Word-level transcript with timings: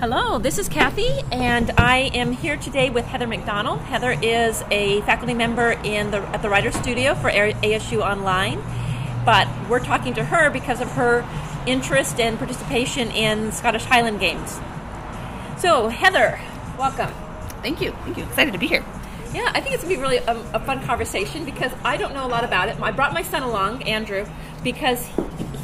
Hello, 0.00 0.38
this 0.38 0.58
is 0.58 0.68
Kathy, 0.68 1.20
and 1.30 1.70
I 1.78 2.10
am 2.14 2.32
here 2.32 2.56
today 2.56 2.90
with 2.90 3.04
Heather 3.06 3.28
McDonald. 3.28 3.78
Heather 3.78 4.10
is 4.10 4.62
a 4.70 5.00
faculty 5.02 5.34
member 5.34 5.70
in 5.84 6.10
the 6.10 6.18
at 6.18 6.42
the 6.42 6.50
Writer 6.50 6.72
Studio 6.72 7.14
for 7.14 7.30
ASU 7.30 8.00
Online, 8.02 8.60
but 9.24 9.48
we're 9.70 9.78
talking 9.78 10.12
to 10.14 10.24
her 10.24 10.50
because 10.50 10.80
of 10.80 10.90
her 10.92 11.24
interest 11.66 12.18
and 12.18 12.36
participation 12.38 13.12
in 13.12 13.52
Scottish 13.52 13.84
Highland 13.84 14.18
Games. 14.18 14.58
So, 15.58 15.88
Heather, 15.88 16.40
welcome. 16.76 17.14
Thank 17.62 17.80
you. 17.80 17.92
Thank 18.02 18.18
you. 18.18 18.24
Excited 18.24 18.52
to 18.52 18.58
be 18.58 18.66
here. 18.66 18.84
Yeah, 19.32 19.50
I 19.54 19.60
think 19.60 19.74
it's 19.74 19.84
going 19.84 19.94
to 19.94 20.00
be 20.00 20.02
really 20.02 20.18
a, 20.18 20.36
a, 20.54 20.60
fun 20.60 20.82
conversation 20.84 21.44
because 21.44 21.72
I 21.84 21.96
don't 21.96 22.14
know 22.14 22.24
a 22.24 22.28
lot 22.28 22.44
about 22.44 22.68
it. 22.68 22.80
I 22.80 22.92
brought 22.92 23.12
my 23.12 23.22
son 23.22 23.42
along, 23.42 23.82
Andrew, 23.84 24.26
because 24.62 25.08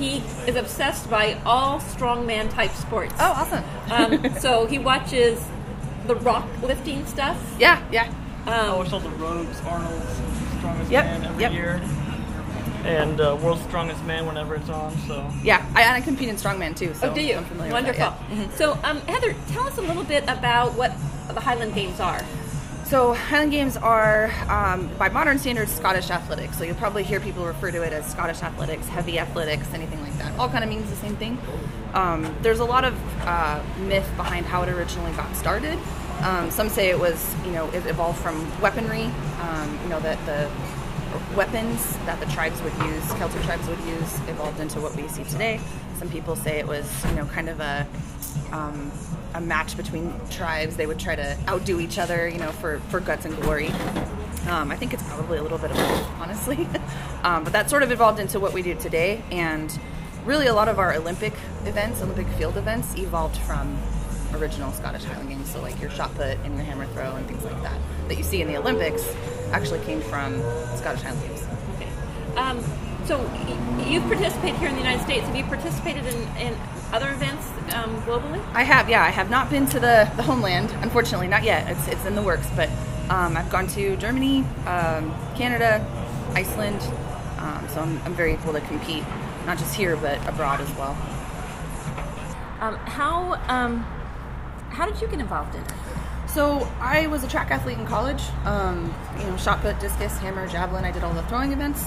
he 0.01 0.23
is 0.49 0.57
obsessed 0.57 1.09
by 1.11 1.35
all 1.45 1.79
strongman 1.79 2.51
type 2.51 2.73
sports. 2.73 3.15
Oh, 3.21 3.33
awesome. 3.37 3.65
um, 3.93 4.41
so 4.41 4.67
he 4.67 4.79
watches 4.79 5.47
the 6.07 6.17
rock 6.17 6.49
lifting 6.63 7.07
stuff. 7.07 7.39
Yeah, 7.59 7.81
yeah. 7.93 8.07
Um, 8.47 8.49
I 8.49 8.77
watch 8.77 8.93
all 8.93 9.01
the 9.01 9.11
Rhodes, 9.11 9.61
Arnold's 9.61 10.21
Strongest 10.59 10.91
yep, 10.91 11.05
Man 11.05 11.25
every 11.25 11.43
yep. 11.43 11.53
year. 11.53 11.81
And 12.85 13.21
uh, 13.21 13.39
World's 13.43 13.63
Strongest 13.65 14.03
Man 14.05 14.27
whenever 14.27 14.55
it's 14.55 14.71
on. 14.71 14.97
So 15.07 15.31
yeah, 15.43 15.71
I, 15.75 15.97
I 15.97 16.01
compete 16.01 16.31
in 16.31 16.37
strongman 16.37 16.75
too. 16.75 16.95
So 16.95 17.11
oh, 17.11 17.15
do 17.15 17.21
you? 17.21 17.37
I'm 17.37 17.45
familiar 17.45 17.73
Wonderful. 17.73 18.07
With 18.07 18.19
that, 18.19 18.31
yeah. 18.31 18.45
mm-hmm. 18.45 18.57
So, 18.57 18.79
um, 18.83 19.01
Heather, 19.03 19.35
tell 19.49 19.67
us 19.67 19.77
a 19.77 19.83
little 19.83 20.05
bit 20.05 20.25
about 20.25 20.73
what 20.75 20.93
the 21.29 21.41
Highland 21.41 21.75
Games 21.75 22.01
are. 22.01 22.25
So 22.91 23.15
Highland 23.15 23.53
Games 23.53 23.77
are, 23.77 24.33
um, 24.49 24.91
by 24.99 25.09
modern 25.11 25.39
standards, 25.39 25.73
Scottish 25.73 26.11
athletics. 26.11 26.59
So 26.59 26.65
you'll 26.65 26.75
probably 26.75 27.05
hear 27.05 27.21
people 27.21 27.45
refer 27.47 27.71
to 27.71 27.83
it 27.83 27.93
as 27.93 28.05
Scottish 28.05 28.43
athletics, 28.43 28.89
heavy 28.89 29.21
athletics, 29.21 29.73
anything 29.73 30.03
like 30.03 30.19
that. 30.19 30.37
All 30.41 30.49
kind 30.49 30.65
of 30.65 30.71
means 30.71 30.91
the 30.91 30.97
same 30.97 31.15
thing. 31.15 31.39
Um, 31.95 32.35
there's 32.43 32.59
a 32.59 32.65
lot 32.65 32.85
of 32.85 32.99
uh, 33.25 33.63
myth 33.83 34.11
behind 34.17 34.45
how 34.45 34.65
it 34.65 34.69
originally 34.71 35.13
got 35.13 35.33
started. 35.37 35.79
Um, 36.23 36.51
some 36.51 36.69
say 36.69 36.89
it 36.91 36.99
was, 36.99 37.33
you 37.45 37.53
know, 37.53 37.69
it 37.69 37.87
evolved 37.87 38.19
from 38.19 38.45
weaponry. 38.61 39.05
Um, 39.41 39.79
you 39.85 39.89
know 39.89 40.01
that 40.01 40.19
the 40.27 40.51
weapons 41.37 41.97
that 42.07 42.19
the 42.19 42.27
tribes 42.27 42.61
would 42.63 42.75
use, 42.79 43.05
Celtic 43.13 43.43
tribes 43.43 43.69
would 43.69 43.79
use, 43.83 44.19
evolved 44.29 44.59
into 44.59 44.81
what 44.81 44.97
we 44.97 45.07
see 45.07 45.23
today. 45.23 45.61
Some 45.97 46.09
people 46.09 46.35
say 46.35 46.59
it 46.59 46.67
was, 46.67 46.91
you 47.05 47.15
know, 47.15 47.27
kind 47.27 47.49
of 47.49 47.61
a 47.61 47.87
um, 48.51 48.91
a 49.35 49.41
match 49.41 49.77
between 49.77 50.13
tribes. 50.31 50.77
They 50.77 50.87
would 50.87 50.99
try 50.99 51.17
to 51.17 51.37
outdo 51.49 51.81
each 51.81 51.99
other, 51.99 52.29
you 52.29 52.39
know, 52.39 52.51
for, 52.53 52.81
for 52.89 53.01
guts 53.01 53.25
and 53.25 53.37
glory. 53.43 53.69
Um, 54.49 54.71
I 54.71 54.77
think 54.77 54.95
it's 54.95 55.03
probably 55.03 55.39
a 55.39 55.43
little 55.43 55.59
bit 55.59 55.71
of 55.71 55.77
both, 55.77 56.07
honestly. 56.21 56.67
um, 57.23 57.45
but 57.45 57.53
that 57.53 57.71
sort 57.71 57.83
of 57.83 57.93
evolved 57.93 58.19
into 58.19 58.41
what 58.41 58.53
we 58.53 58.63
do 58.63 58.75
today. 58.75 59.23
And 59.31 59.79
really, 60.25 60.47
a 60.47 60.55
lot 60.55 60.69
of 60.69 60.79
our 60.79 60.95
Olympic 60.95 61.35
events, 61.65 62.01
Olympic 62.03 62.27
field 62.29 62.57
events, 62.57 62.97
evolved 62.97 63.37
from 63.39 63.79
original 64.35 64.73
Scottish 64.73 65.05
Highland 65.05 65.29
Games. 65.29 65.51
So, 65.51 65.61
like 65.61 65.81
your 65.81 65.91
shot 65.91 66.15
put 66.15 66.39
and 66.39 66.55
your 66.57 66.65
hammer 66.65 66.87
throw 66.87 67.17
and 67.17 67.27
things 67.27 67.45
like 67.45 67.61
that, 67.63 67.79
that 68.09 68.17
you 68.17 68.25
see 68.25 68.41
in 68.41 68.49
the 68.49 68.57
Olympics, 68.57 69.15
actually 69.53 69.85
came 69.85 70.01
from 70.01 70.41
Scottish 70.77 71.03
Highland 71.03 71.23
Games. 71.29 71.47
Okay. 71.77 72.37
Um, 72.37 72.65
so, 73.05 73.21
you've 73.87 74.05
participated 74.05 74.57
here 74.59 74.69
in 74.69 74.75
the 74.75 74.83
United 74.83 75.03
States. 75.03 75.27
Have 75.27 75.37
you 75.37 75.45
participated 75.45 76.07
in, 76.07 76.23
in 76.39 76.57
other 76.93 77.11
events 77.11 77.47
um, 77.75 78.01
globally? 78.03 78.43
I 78.53 78.65
have, 78.65 78.89
yeah. 78.89 79.03
I 79.03 79.11
have 79.11 79.31
not 79.31 79.51
been 79.51 79.67
to 79.67 79.81
the, 79.81 80.11
the 80.17 80.23
homeland, 80.23 80.73
unfortunately, 80.83 81.29
not 81.29 81.45
yet. 81.45 81.71
It's, 81.71 81.89
it's 81.89 82.05
in 82.05 82.15
the 82.15 82.23
works, 82.23 82.49
but 82.57 82.69
um, 83.09 83.37
I've 83.37 83.51
gone 83.51 83.67
to 83.69 83.97
Germany, 83.97 84.45
um, 84.67 85.15
Canada, 85.37 85.85
Iceland, 86.35 86.81
um, 87.39 87.67
so 87.69 87.81
I'm, 87.81 88.01
I'm, 88.03 88.15
very 88.15 88.33
able 88.33 88.53
to 88.53 88.61
compete, 88.61 89.05
not 89.47 89.59
just 89.59 89.75
here, 89.75 89.97
but 89.97 90.17
abroad 90.29 90.61
as 90.61 90.71
well. 90.77 90.97
Um, 92.61 92.77
how, 92.77 93.41
um, 93.49 93.81
how 94.71 94.87
did 94.87 95.01
you 95.01 95.09
get 95.09 95.21
involved 95.21 95.55
in 95.55 95.63
it? 95.63 95.73
So 96.29 96.69
I 96.81 97.09
was 97.09 97.25
a 97.25 97.29
track 97.29 97.51
athlete 97.51 97.79
in 97.79 97.87
college. 97.87 98.23
you 98.45 99.31
know, 99.31 99.37
shot 99.37 99.61
put, 99.63 99.81
discus, 99.81 100.17
hammer, 100.19 100.47
javelin. 100.47 100.85
I 100.85 100.93
did 100.93 101.03
all 101.03 101.13
the 101.15 101.23
throwing 101.25 101.53
events. 101.53 101.87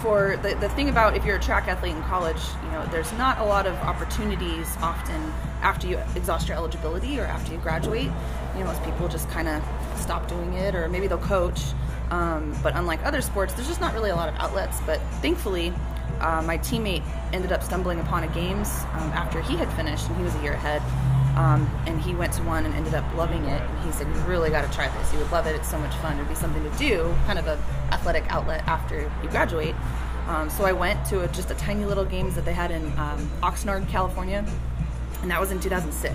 For 0.00 0.38
the, 0.42 0.54
the 0.54 0.68
thing 0.70 0.88
about 0.88 1.16
if 1.16 1.24
you're 1.24 1.36
a 1.36 1.40
track 1.40 1.66
athlete 1.66 1.96
in 1.96 2.02
college, 2.04 2.40
you 2.64 2.70
know, 2.70 2.86
there's 2.86 3.12
not 3.14 3.38
a 3.38 3.44
lot 3.44 3.66
of 3.66 3.74
opportunities 3.78 4.76
often 4.80 5.20
after 5.60 5.88
you 5.88 5.98
exhaust 6.14 6.48
your 6.48 6.56
eligibility 6.56 7.18
or 7.18 7.24
after 7.24 7.52
you 7.52 7.58
graduate. 7.58 8.10
You 8.54 8.60
know, 8.60 8.66
most 8.66 8.82
people 8.84 9.08
just 9.08 9.28
kind 9.30 9.48
of 9.48 9.62
stop 9.96 10.28
doing 10.28 10.52
it 10.54 10.74
or 10.74 10.88
maybe 10.88 11.08
they'll 11.08 11.18
coach. 11.18 11.60
Um, 12.10 12.56
but 12.62 12.76
unlike 12.76 13.04
other 13.04 13.20
sports, 13.20 13.54
there's 13.54 13.66
just 13.66 13.80
not 13.80 13.92
really 13.92 14.10
a 14.10 14.16
lot 14.16 14.28
of 14.28 14.36
outlets. 14.36 14.80
But 14.86 15.00
thankfully, 15.20 15.72
uh, 16.20 16.42
my 16.42 16.58
teammate 16.58 17.02
ended 17.32 17.50
up 17.52 17.62
stumbling 17.62 18.00
upon 18.00 18.24
a 18.24 18.28
games 18.28 18.68
um, 18.94 19.10
after 19.12 19.40
he 19.42 19.56
had 19.56 19.70
finished 19.72 20.06
and 20.08 20.16
he 20.16 20.22
was 20.22 20.34
a 20.36 20.42
year 20.42 20.52
ahead. 20.52 20.80
Um, 21.38 21.70
and 21.86 22.00
he 22.00 22.16
went 22.16 22.32
to 22.32 22.42
one 22.42 22.66
and 22.66 22.74
ended 22.74 22.94
up 22.94 23.04
loving 23.14 23.44
it. 23.44 23.62
And 23.62 23.84
he 23.84 23.92
said, 23.92 24.08
"You 24.08 24.20
really 24.22 24.50
got 24.50 24.68
to 24.68 24.74
try 24.74 24.88
this. 24.88 25.12
You 25.12 25.20
would 25.20 25.30
love 25.30 25.46
it. 25.46 25.54
It's 25.54 25.70
so 25.70 25.78
much 25.78 25.94
fun. 25.96 26.16
It'd 26.16 26.28
be 26.28 26.34
something 26.34 26.62
to 26.68 26.78
do, 26.78 27.14
kind 27.26 27.38
of 27.38 27.46
a 27.46 27.56
athletic 27.92 28.24
outlet 28.28 28.66
after 28.66 29.10
you 29.22 29.28
graduate." 29.30 29.76
Um, 30.26 30.50
so 30.50 30.64
I 30.64 30.72
went 30.72 31.06
to 31.06 31.22
a, 31.22 31.28
just 31.28 31.50
a 31.50 31.54
tiny 31.54 31.84
little 31.84 32.04
games 32.04 32.34
that 32.34 32.44
they 32.44 32.52
had 32.52 32.70
in 32.70 32.84
um, 32.98 33.30
Oxnard, 33.40 33.88
California, 33.88 34.44
and 35.22 35.30
that 35.30 35.40
was 35.40 35.52
in 35.52 35.60
2006. 35.60 36.14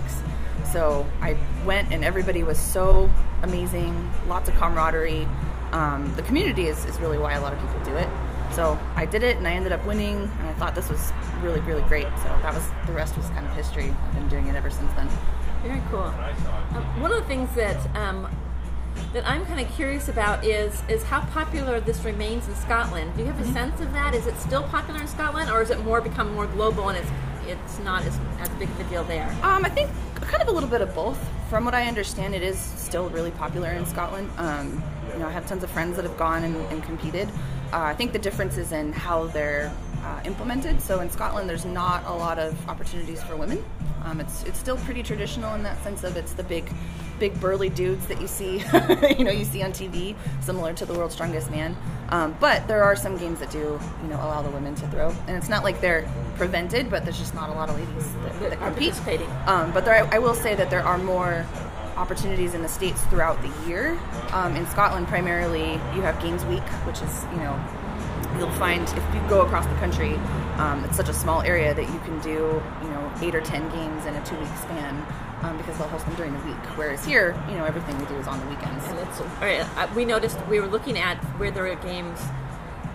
So 0.72 1.06
I 1.22 1.38
went, 1.66 1.92
and 1.92 2.04
everybody 2.04 2.44
was 2.44 2.60
so 2.60 3.10
amazing. 3.44 4.12
Lots 4.28 4.50
of 4.50 4.56
camaraderie. 4.56 5.28
Um, 5.72 6.14
the 6.16 6.22
community 6.24 6.68
is, 6.68 6.86
is 6.86 7.00
really 7.00 7.18
why 7.18 7.34
a 7.34 7.42
lot 7.42 7.54
of 7.54 7.60
people 7.60 7.80
do 7.86 7.96
it. 7.96 8.10
So 8.54 8.80
I 8.96 9.06
did 9.06 9.24
it 9.24 9.38
and 9.38 9.48
I 9.48 9.54
ended 9.54 9.72
up 9.72 9.86
winning 9.86 10.16
and 10.16 10.48
I 10.48 10.54
thought 10.54 10.76
this 10.76 10.90
was 10.90 11.12
really, 11.42 11.60
really 11.62 11.82
great. 11.84 12.08
So 12.18 12.30
that 12.44 12.54
was, 12.54 12.64
the 12.86 12.94
rest 12.94 13.18
was 13.18 13.28
kind 13.30 13.46
of 13.46 13.54
history. 13.54 13.90
I've 13.90 14.14
been 14.14 14.30
doing 14.30 14.48
it 14.48 14.56
ever 14.56 14.70
since 14.70 14.92
then. 14.94 15.10
Very 15.64 15.82
cool. 15.90 16.02
Um, 16.02 17.02
one 17.02 17.12
of 17.12 17.18
the 17.18 17.28
things 17.28 17.54
that 17.56 17.96
um, 17.96 18.28
that 19.14 19.28
I'm 19.28 19.46
kind 19.46 19.60
of 19.60 19.74
curious 19.76 20.10
about 20.10 20.44
is 20.44 20.84
is 20.90 21.04
how 21.04 21.22
popular 21.28 21.80
this 21.80 22.04
remains 22.04 22.48
in 22.48 22.56
Scotland. 22.56 23.14
Do 23.16 23.22
you 23.22 23.28
have 23.28 23.40
a 23.40 23.44
mm-hmm. 23.44 23.54
sense 23.54 23.80
of 23.80 23.94
that? 23.94 24.14
Is 24.14 24.28
it 24.28 24.36
still 24.38 24.64
popular 24.64 25.00
in 25.00 25.08
Scotland, 25.08 25.50
or 25.50 25.62
is 25.62 25.70
it 25.70 25.80
more 25.80 26.02
become 26.02 26.34
more 26.36 26.48
global 26.48 26.90
and 26.90 26.98
it's 26.98 27.10
it's 27.48 27.80
not 27.80 28.04
as, 28.04 28.20
as 28.40 28.50
big 28.60 28.70
of 28.70 28.80
a 28.80 28.84
deal 28.86 29.04
there? 29.06 29.30
Um, 29.42 29.66
I 29.66 29.70
think 29.70 29.90
kind 30.22 30.42
of 30.42 30.48
a 30.48 30.52
little 30.52 30.70
bit 30.70 30.82
of 30.82 30.94
both. 30.94 31.18
From 31.50 31.66
what 31.66 31.74
I 31.74 31.88
understand, 31.88 32.34
it 32.34 32.42
is 32.42 32.60
still 32.60 33.10
really 33.10 33.32
popular 33.32 33.70
in 33.70 33.86
Scotland. 33.86 34.30
Um, 34.38 34.84
you 35.14 35.20
know, 35.20 35.28
I 35.28 35.32
have 35.32 35.48
tons 35.48 35.64
of 35.64 35.70
friends 35.70 35.96
that 35.96 36.06
have 36.06 36.18
gone 36.18 36.44
and, 36.44 36.56
and 36.72 36.84
competed. 36.84 37.30
Uh, 37.72 37.82
I 37.82 37.94
think 37.94 38.14
the 38.14 38.20
difference 38.20 38.58
is 38.58 38.72
in 38.72 38.94
how 38.94 39.28
they're 39.28 39.74
uh, 40.04 40.22
implemented. 40.26 40.82
So 40.82 41.00
in 41.00 41.10
Scotland, 41.10 41.50
there's 41.50 41.66
not 41.66 42.06
a 42.06 42.14
lot 42.14 42.38
of 42.38 42.70
opportunities 42.70 43.24
for 43.24 43.36
women. 43.36 43.64
Um, 44.04 44.20
it's 44.20 44.44
it's 44.44 44.60
still 44.60 44.78
pretty 44.78 45.02
traditional 45.02 45.56
in 45.56 45.64
that 45.64 45.82
sense 45.82 46.04
of 46.04 46.18
it's 46.18 46.34
the 46.34 46.44
big, 46.44 46.70
big 47.20 47.40
burly 47.40 47.70
dudes 47.70 48.06
that 48.08 48.20
you 48.20 48.28
see, 48.28 48.58
you 49.18 49.24
know, 49.24 49.32
you 49.32 49.46
see 49.46 49.64
on 49.64 49.72
TV, 49.72 50.14
similar 50.42 50.74
to 50.74 50.86
the 50.86 50.94
World's 50.94 51.14
Strongest 51.14 51.50
Man. 51.50 51.76
Um, 52.10 52.36
but 52.40 52.68
there 52.68 52.84
are 52.84 52.96
some 52.98 53.18
games 53.18 53.40
that 53.40 53.50
do, 53.50 53.80
you 54.02 54.10
know, 54.10 54.18
allow 54.18 54.42
the 54.42 54.50
women 54.50 54.76
to 54.76 54.88
throw, 54.90 55.10
and 55.28 55.38
it's 55.38 55.50
not 55.50 55.64
like 55.64 55.80
they're 55.80 56.08
prevented, 56.36 56.92
but 56.92 57.06
there's 57.06 57.18
just 57.18 57.34
not 57.34 57.50
a 57.50 57.54
lot 57.54 57.70
of 57.70 57.76
ladies 57.78 58.14
that, 58.14 58.40
that 58.50 58.60
compete. 58.60 58.94
Um, 59.48 59.72
but 59.72 59.86
there, 59.86 60.04
I, 60.04 60.18
I 60.18 60.20
will 60.20 60.36
say 60.36 60.54
that 60.54 60.70
there 60.70 60.84
are 60.84 60.98
more 60.98 61.46
opportunities 61.96 62.54
in 62.54 62.62
the 62.62 62.70
states 62.70 63.02
throughout 63.06 63.42
the 63.42 63.68
year. 63.68 64.00
Um, 64.32 64.56
in 64.56 64.66
Scotland, 64.68 65.08
primarily, 65.08 65.74
you 65.96 66.02
have 66.02 66.22
Games 66.22 66.44
Week, 66.46 66.64
which 66.86 67.02
is 67.02 67.26
you 67.32 67.38
know 67.38 67.60
you'll 68.38 68.52
find 68.52 68.84
if 68.84 69.16
you 69.16 69.22
go 69.30 69.42
across 69.42 69.66
the 69.66 69.76
country, 69.76 70.16
um, 70.58 70.84
it's 70.86 70.98
such 70.98 71.10
a 71.10 71.14
small 71.14 71.42
area 71.42 71.74
that 71.74 71.88
you 71.92 72.00
can 72.00 72.20
do 72.22 72.62
you 72.82 72.90
know 72.90 73.12
eight 73.22 73.36
or 73.36 73.42
ten 73.42 73.70
games 73.70 74.06
in 74.06 74.16
a 74.16 74.26
two 74.26 74.38
week 74.38 74.56
span. 74.58 75.06
Um, 75.44 75.58
because 75.58 75.78
they'll 75.78 75.90
host 75.90 76.06
them 76.06 76.16
during 76.16 76.32
the 76.32 76.40
week. 76.46 76.56
Whereas 76.78 77.04
here, 77.04 77.38
you 77.50 77.56
know, 77.56 77.66
everything 77.66 78.00
we 78.00 78.06
do 78.06 78.16
is 78.16 78.28
on 78.28 78.40
the 78.40 78.46
weekends. 78.46 78.86
And 78.86 78.98
it's 79.00 79.20
uh, 79.20 79.92
we 79.94 80.06
noticed 80.06 80.40
we 80.48 80.62
were 80.62 80.68
looking 80.68 80.98
at 80.98 81.18
where 81.38 81.52
there 81.52 81.64
were 81.64 81.76
games 81.76 82.18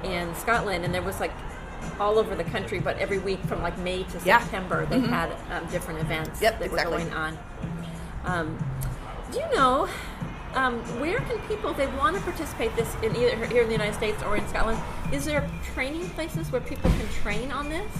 in 0.03 0.35
Scotland, 0.35 0.87
and 0.87 0.95
there 0.95 1.03
was 1.03 1.21
like 1.21 1.33
all 2.01 2.19
over 2.19 2.35
the 2.35 2.45
country, 2.45 2.81
but 2.81 2.97
every 2.99 3.19
week 3.19 3.41
from 3.45 3.63
like 3.63 3.77
May 3.79 4.05
to 4.05 4.21
yeah. 4.25 4.41
September, 4.41 4.87
they 4.87 4.97
mm-hmm. 4.97 5.13
had 5.13 5.33
um, 5.51 5.69
different 5.71 6.01
events 6.01 6.41
yep, 6.41 6.59
that 6.59 6.67
exactly. 6.67 6.93
were 6.93 7.01
going 7.01 7.13
on. 7.13 7.39
Um, 8.29 8.59
do 9.33 9.39
you 9.39 9.47
know 9.55 9.89
um, 10.55 10.79
where 11.01 11.19
can 11.21 11.39
people, 11.49 11.71
if 11.71 11.77
they 11.77 11.87
want 11.87 12.17
to 12.17 12.23
participate 12.23 12.75
this 12.77 12.95
in 13.03 13.17
either 13.17 13.47
here 13.47 13.63
in 13.63 13.69
the 13.69 13.75
United 13.75 13.95
States 13.95 14.23
or 14.23 14.37
in 14.37 14.47
Scotland, 14.49 14.79
is 15.13 15.25
there 15.25 15.49
training 15.75 16.09
places 16.11 16.51
where 16.53 16.61
people 16.61 16.91
can 16.91 17.09
train 17.23 17.51
on 17.53 17.69
this? 17.69 17.91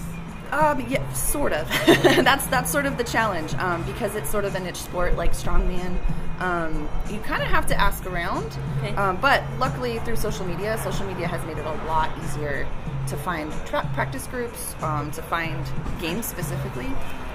Um, 0.51 0.85
yeah, 0.89 1.11
sort 1.13 1.53
of. 1.53 1.67
that's 2.25 2.45
that's 2.47 2.71
sort 2.71 2.85
of 2.87 2.97
the 2.97 3.03
challenge 3.03 3.53
um, 3.55 3.83
because 3.83 4.15
it's 4.15 4.29
sort 4.29 4.45
of 4.45 4.55
a 4.55 4.59
niche 4.59 4.77
sport 4.77 5.15
like 5.15 5.33
strongman. 5.33 5.97
Um, 6.39 6.89
you 7.09 7.19
kind 7.19 7.43
of 7.43 7.49
have 7.49 7.67
to 7.67 7.79
ask 7.79 8.05
around, 8.05 8.57
okay. 8.77 8.95
um, 8.95 9.17
but 9.17 9.43
luckily 9.59 9.99
through 9.99 10.15
social 10.15 10.45
media, 10.45 10.77
social 10.77 11.05
media 11.05 11.27
has 11.27 11.45
made 11.45 11.57
it 11.57 11.65
a 11.65 11.85
lot 11.85 12.09
easier 12.23 12.67
to 13.07 13.17
find 13.17 13.51
tra- 13.65 13.87
practice 13.93 14.25
groups, 14.27 14.73
um, 14.81 15.11
to 15.11 15.21
find 15.21 15.63
games 15.99 16.25
specifically. 16.25 16.87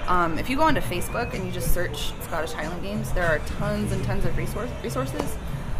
Um, 0.07 0.37
if 0.37 0.49
you 0.49 0.55
go 0.57 0.63
onto 0.63 0.81
Facebook 0.81 1.33
and 1.33 1.45
you 1.45 1.51
just 1.51 1.73
search 1.73 2.11
Scottish 2.21 2.51
Highland 2.51 2.83
Games, 2.83 3.11
there 3.13 3.25
are 3.25 3.39
tons 3.57 3.91
and 3.91 4.03
tons 4.03 4.25
of 4.25 4.37
resource, 4.37 4.69
resources. 4.83 5.35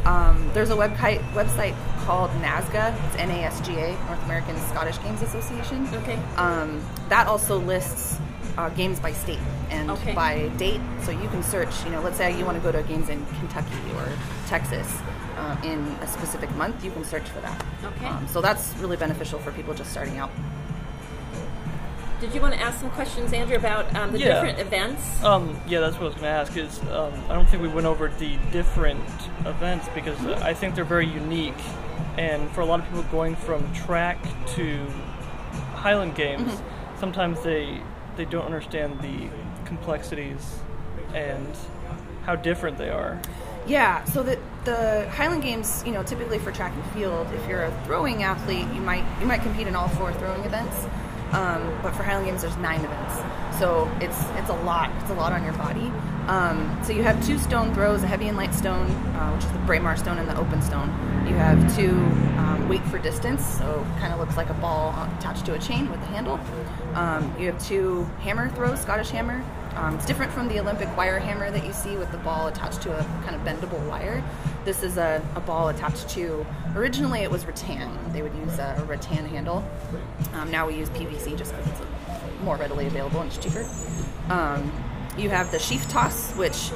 Um, 0.06 0.50
there's 0.54 0.69
a 0.69 0.75
website 0.75 1.19
website 1.33 1.75
called 2.06 2.30
NASGA. 2.42 2.95
It's 3.07 3.16
N-A-S-G-A, 3.18 3.92
North 4.06 4.24
American 4.25 4.56
Scottish 4.69 5.01
Games 5.04 5.22
Association. 5.22 5.88
Okay. 5.94 6.16
Um, 6.38 6.83
that 7.10 7.27
also 7.27 7.57
lists 7.60 8.18
uh, 8.57 8.69
games 8.69 9.00
by 9.00 9.12
state 9.13 9.39
and 9.69 9.89
Okay. 9.92 10.13
by 10.13 10.48
date. 10.57 10.81
So 11.04 11.12
you 11.12 11.27
can 11.30 11.44
search. 11.44 11.83
You 11.86 11.92
know, 11.92 12.01
let's 12.01 12.18
say 12.18 12.38
you 12.38 12.45
want 12.45 12.57
to 12.57 12.63
go 12.63 12.72
to 12.72 12.83
games 12.88 13.10
in 13.10 13.25
Kentucky 13.39 13.75
or 13.95 14.07
Texas 14.48 14.92
uh, 15.38 15.57
in 15.63 15.80
a 16.01 16.07
specific 16.07 16.50
month. 16.56 16.83
You 16.83 16.92
can 16.92 17.04
search 17.04 17.27
for 17.27 17.39
that. 17.42 17.66
Okay. 17.83 18.06
Um, 18.06 18.27
so 18.27 18.42
that's 18.42 18.75
really 18.77 18.98
beneficial 18.98 19.39
for 19.39 19.51
people 19.51 19.74
just 19.74 19.92
starting 19.92 20.18
out. 20.19 20.30
Did 22.21 22.33
you 22.33 22.41
want 22.41 22.53
to 22.53 22.62
ask 22.62 22.79
some 22.79 22.89
questions, 22.91 23.33
Andrew, 23.33 23.57
about 23.57 23.94
um, 23.95 24.12
the 24.12 24.19
Yeah. 24.19 24.35
different 24.35 24.59
events? 24.59 25.23
Um, 25.23 25.59
yeah, 25.67 25.81
that's 25.81 25.95
what 25.95 26.03
I 26.03 26.06
was 26.06 26.13
going 26.15 26.23
to 26.23 26.29
ask. 26.29 26.56
Is 26.57 26.79
um, 26.91 27.13
I 27.29 27.33
don't 27.33 27.47
think 27.47 27.62
we 27.62 27.67
went 27.67 27.85
over 27.88 28.07
the 28.07 28.38
different 28.51 29.03
events 29.45 29.88
because 29.94 30.17
I 30.41 30.53
think 30.53 30.75
they're 30.75 30.85
very 30.85 31.07
unique, 31.07 31.53
and 32.17 32.50
for 32.51 32.62
a 32.62 32.65
lot 32.65 32.79
of 32.79 32.85
people 32.88 33.03
going 33.03 33.35
from 33.35 33.71
track 33.73 34.17
to 34.56 34.88
Highland 35.75 36.15
Games, 36.15 36.62
sometimes 37.00 37.41
they 37.44 37.81
they 38.15 38.25
don't 38.25 38.45
understand 38.45 39.01
the 39.01 39.29
complexities 39.65 40.59
and 41.13 41.53
how 42.25 42.35
different 42.35 42.77
they 42.77 42.89
are. 42.89 43.19
Yeah, 43.67 44.03
so 44.06 44.23
the 44.23 44.39
the 44.63 45.09
Highland 45.09 45.44
Games, 45.44 45.83
you 45.85 45.91
know, 45.91 46.01
typically 46.03 46.39
for 46.39 46.51
track 46.51 46.73
and 46.73 46.85
field, 46.91 47.27
if 47.33 47.47
you're 47.47 47.63
a 47.63 47.81
throwing 47.85 48.23
athlete, 48.23 48.67
you 48.73 48.81
might 48.81 49.03
you 49.19 49.27
might 49.27 49.41
compete 49.41 49.67
in 49.67 49.75
all 49.75 49.89
four 49.89 50.13
throwing 50.13 50.44
events. 50.45 50.85
Um, 51.35 51.77
but 51.83 51.93
for 51.93 52.03
Highland 52.03 52.27
Games, 52.27 52.41
there's 52.43 52.55
nine 52.57 52.79
events, 52.79 53.15
so 53.59 53.91
it's 53.99 54.17
it's 54.37 54.49
a 54.49 54.55
lot. 54.63 54.89
It's 55.01 55.09
a 55.09 55.13
lot 55.15 55.33
on 55.33 55.43
your 55.43 55.51
body. 55.53 55.91
Um, 56.27 56.79
so 56.83 56.93
you 56.93 57.03
have 57.03 57.23
two 57.25 57.37
stone 57.37 57.73
throws: 57.73 58.03
a 58.03 58.07
heavy 58.07 58.29
and 58.29 58.37
light 58.37 58.53
stone, 58.53 58.89
uh, 59.15 59.31
which 59.33 59.43
is 59.43 59.51
the 59.51 59.59
Braemar 59.59 59.97
stone, 59.97 60.17
and 60.17 60.29
the 60.29 60.37
open 60.37 60.61
stone. 60.61 60.87
You 61.27 61.35
have 61.35 61.59
two 61.75 61.91
um, 62.39 62.69
weight 62.69 62.83
for 62.85 62.99
distance, 62.99 63.45
so 63.45 63.85
it 63.85 63.99
kind 63.99 64.13
of 64.13 64.19
looks 64.19 64.37
like 64.37 64.49
a 64.49 64.53
ball 64.55 64.91
attached 65.17 65.45
to 65.47 65.55
a 65.55 65.59
chain 65.59 65.91
with 65.91 65.99
a 65.99 66.05
handle. 66.05 66.39
Um, 66.93 67.35
you 67.38 67.47
have 67.47 67.61
two 67.61 68.05
hammer 68.21 68.47
throws, 68.49 68.79
Scottish 68.81 69.09
hammer, 69.09 69.43
um, 69.75 69.95
it's 69.95 70.06
different 70.06 70.31
from 70.31 70.48
the 70.48 70.60
Olympic 70.60 70.95
wire 70.95 71.19
hammer 71.19 71.51
that 71.51 71.66
you 71.66 71.74
see 71.74 71.98
with 71.98 72.12
the 72.12 72.18
ball 72.19 72.48
attached 72.48 72.81
to 72.83 72.98
a 72.98 73.04
kind 73.25 73.36
of 73.36 73.42
bendable 73.42 73.86
wire. 73.88 74.24
This 74.63 74.83
is 74.83 74.98
a, 74.98 75.22
a 75.36 75.42
ball 75.42 75.69
attached 75.69 76.10
to, 76.10 76.45
originally 76.75 77.19
it 77.22 77.30
was 77.30 77.45
rattan. 77.45 78.13
They 78.13 78.22
would 78.22 78.33
use 78.36 78.57
a, 78.57 78.83
rattan 78.88 79.25
handle. 79.25 79.63
Um, 80.33 80.50
now 80.50 80.68
we 80.68 80.75
use 80.75 80.89
PVC 80.89 81.38
just 81.38 81.56
because 81.56 81.80
it's 81.80 82.42
more 82.42 82.56
readily 82.56 82.88
available 82.88 83.22
and 83.22 83.31
it's 83.31 83.38
cheaper. 83.38 83.68
Um, 84.30 84.72
you 85.18 85.30
have 85.30 85.51
the 85.51 85.60
sheaf 85.60 85.88
toss, 85.89 86.31
which 86.33 86.72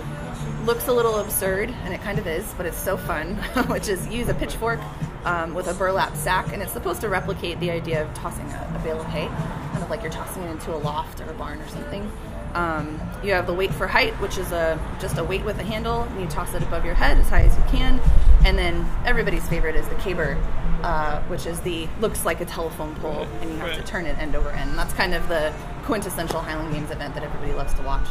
looks 0.66 0.88
a 0.88 0.94
little 0.94 1.16
absurd, 1.16 1.70
and 1.84 1.94
it 1.94 2.02
kind 2.02 2.20
of 2.20 2.28
is, 2.28 2.54
but 2.58 2.66
it's 2.66 2.78
so 2.78 2.96
fun, 2.96 3.36
which 3.68 3.88
is 3.88 4.08
use 4.08 4.30
a 4.30 4.34
pitchfork 4.34 4.80
um, 5.26 5.54
with 5.54 5.68
a 5.68 5.74
burlap 5.74 6.16
sack, 6.16 6.54
and 6.54 6.62
it's 6.62 6.72
supposed 6.72 7.02
to 7.02 7.10
replicate 7.10 7.60
the 7.60 7.72
idea 7.72 8.04
of 8.04 8.14
tossing 8.14 8.46
a, 8.52 8.74
a 8.76 8.84
bale 8.84 9.00
of 9.00 9.06
hay, 9.08 9.28
kind 9.28 9.84
of 9.84 9.90
like 9.90 10.02
you're 10.02 10.12
tossing 10.12 10.44
it 10.44 10.52
into 10.52 10.74
a 10.74 10.78
loft 10.78 11.20
or 11.22 11.30
a 11.30 11.34
barn 11.34 11.60
or 11.60 11.68
something. 11.68 12.10
Um, 12.56 13.00
you 13.24 13.34
have 13.34 13.46
the 13.48 13.54
weight 13.54 13.74
for 13.74 13.86
height, 13.88 14.14
which 14.22 14.38
is 14.38 14.52
a 14.52 14.80
just 15.00 15.18
a 15.18 15.24
weight 15.24 15.44
with 15.46 15.60
a 15.60 15.64
handle, 15.64 16.04
and 16.04 16.20
you 16.22 16.28
toss 16.28 16.54
it 16.54 16.64
above 16.64 16.84
your 16.86 16.96
head 16.96 17.18
as 17.18 17.30
high 17.30 17.42
as 17.44 17.56
you 17.56 17.64
can. 17.70 18.00
And 18.46 18.58
then 18.58 18.90
everybody's 19.06 19.48
favorite 19.48 19.76
is 19.76 19.88
the 19.88 19.96
caber, 19.96 20.38
uh, 20.84 21.22
which 21.24 21.46
is 21.46 21.60
the 21.62 21.88
looks 22.00 22.26
like 22.26 22.42
a 22.42 22.46
telephone 22.46 22.96
pole, 22.96 23.28
and 23.42 23.52
you 23.52 23.58
have 23.58 23.76
to 23.76 23.84
turn 23.84 24.06
it 24.06 24.18
end 24.18 24.36
over 24.36 24.50
end. 24.50 24.72
And 24.72 24.80
that's 24.80 24.94
kind 24.94 25.14
of 25.14 25.28
the 25.28 25.54
quintessential 25.84 26.42
Highland 26.42 26.74
Games 26.74 26.90
event 26.92 27.14
that 27.16 27.24
everybody 27.24 27.54
loves 27.54 27.74
to 27.76 27.84
watch. 27.84 28.08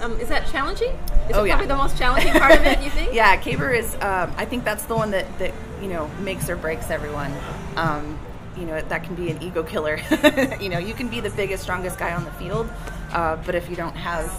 Um, 0.00 0.18
is 0.20 0.28
that 0.28 0.46
challenging? 0.46 0.90
Is 1.28 1.36
Oh, 1.36 1.44
it 1.44 1.48
yeah. 1.48 1.54
probably 1.56 1.66
the 1.66 1.76
most 1.76 1.98
challenging 1.98 2.32
part 2.32 2.52
of 2.52 2.62
it, 2.64 2.80
you 2.82 2.90
think? 2.96 3.12
Yeah, 3.12 3.36
caber 3.36 3.70
is. 3.76 3.94
Um, 3.96 4.32
I 4.36 4.44
think 4.44 4.64
that's 4.64 4.84
the 4.84 4.94
one 4.96 5.10
that 5.10 5.26
that 5.38 5.52
you 5.82 5.88
know 5.88 6.08
makes 6.20 6.48
or 6.48 6.56
breaks 6.56 6.90
everyone. 6.90 7.32
Um, 7.76 8.18
you 8.56 8.64
know 8.66 8.80
that 8.80 9.04
can 9.04 9.14
be 9.14 9.30
an 9.30 9.42
ego 9.42 9.62
killer. 9.62 9.98
you 10.60 10.68
know, 10.68 10.78
you 10.78 10.94
can 10.94 11.08
be 11.08 11.20
the 11.20 11.30
biggest, 11.30 11.62
strongest 11.62 11.98
guy 11.98 12.12
on 12.14 12.24
the 12.24 12.30
field, 12.32 12.68
uh, 13.12 13.36
but 13.44 13.54
if 13.54 13.68
you 13.70 13.76
don't 13.76 13.96
have 13.96 14.32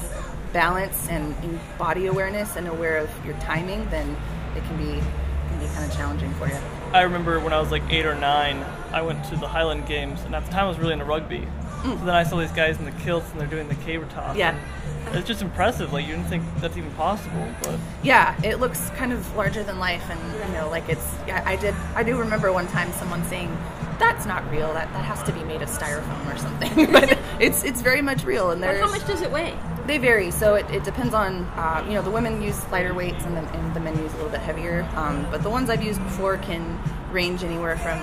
balance 0.53 1.07
and, 1.09 1.35
and 1.43 1.59
body 1.77 2.07
awareness 2.07 2.55
and 2.55 2.67
aware 2.67 2.97
of 2.97 3.09
your 3.25 3.35
timing, 3.39 3.87
then 3.89 4.15
it 4.55 4.63
can 4.63 4.77
be 4.77 5.01
can 5.49 5.59
be 5.59 5.65
kind 5.67 5.89
of 5.89 5.95
challenging 5.95 6.33
for 6.35 6.47
you. 6.47 6.55
I 6.93 7.01
remember 7.01 7.39
when 7.39 7.53
I 7.53 7.59
was 7.59 7.71
like 7.71 7.83
eight 7.89 8.05
or 8.05 8.15
nine, 8.15 8.65
I 8.91 9.01
went 9.01 9.23
to 9.25 9.35
the 9.37 9.47
Highland 9.47 9.85
Games, 9.87 10.21
and 10.23 10.35
at 10.35 10.45
the 10.45 10.51
time 10.51 10.65
I 10.65 10.67
was 10.67 10.77
really 10.77 10.93
into 10.93 11.05
rugby. 11.05 11.47
So 11.83 11.95
then 11.95 12.09
I 12.09 12.21
saw 12.23 12.37
these 12.37 12.51
guys 12.51 12.77
in 12.77 12.85
the 12.85 12.91
kilts, 12.91 13.31
and 13.31 13.39
they're 13.39 13.47
doing 13.47 13.67
the 13.67 13.75
caber 13.75 14.05
toss. 14.05 14.35
Mm. 14.35 14.39
Yeah. 14.39 14.59
and 15.07 15.15
It's 15.15 15.27
just 15.27 15.41
impressive. 15.41 15.91
Like 15.91 16.05
you 16.05 16.15
didn't 16.15 16.27
think 16.27 16.43
that's 16.59 16.77
even 16.77 16.91
possible, 16.91 17.47
but 17.63 17.79
Yeah, 18.03 18.39
it 18.43 18.59
looks 18.59 18.91
kind 18.91 19.11
of 19.11 19.35
larger 19.35 19.63
than 19.63 19.79
life, 19.79 20.03
and 20.09 20.47
you 20.47 20.53
know, 20.53 20.69
like 20.69 20.87
it's. 20.89 21.05
I, 21.25 21.53
I 21.53 21.55
did. 21.55 21.73
I 21.95 22.03
do 22.03 22.17
remember 22.19 22.53
one 22.53 22.67
time 22.67 22.91
someone 22.93 23.23
saying, 23.25 23.49
"That's 23.97 24.27
not 24.27 24.47
real. 24.51 24.71
That 24.73 24.93
that 24.93 25.05
has 25.05 25.23
to 25.23 25.31
be 25.31 25.43
made 25.43 25.63
of 25.63 25.69
styrofoam 25.69 26.31
or 26.31 26.37
something." 26.37 26.91
but 26.91 27.17
it's 27.41 27.63
it's 27.63 27.81
very 27.81 28.01
much 28.01 28.23
real, 28.23 28.51
and 28.51 28.61
Well, 28.61 28.71
there's 28.73 28.85
how 28.85 28.91
much 28.91 29.05
does 29.07 29.21
it 29.21 29.31
weigh? 29.31 29.57
they 29.87 29.97
vary. 29.97 30.31
So 30.31 30.55
it, 30.55 30.69
it 30.71 30.83
depends 30.83 31.13
on. 31.13 31.43
Uh, 31.55 31.83
you 31.87 31.93
know, 31.93 32.01
the 32.01 32.11
women 32.11 32.41
use 32.41 32.59
lighter 32.71 32.93
weights, 32.93 33.23
and 33.25 33.35
the, 33.35 33.41
and 33.53 33.73
the 33.73 33.79
men 33.79 33.97
use 33.97 34.13
a 34.13 34.17
little 34.17 34.31
bit 34.31 34.41
heavier. 34.41 34.87
Um, 34.95 35.25
but 35.31 35.41
the 35.43 35.49
ones 35.49 35.69
I've 35.69 35.83
used 35.83 36.01
before 36.03 36.37
can 36.37 36.79
range 37.11 37.43
anywhere 37.43 37.77
from. 37.77 37.99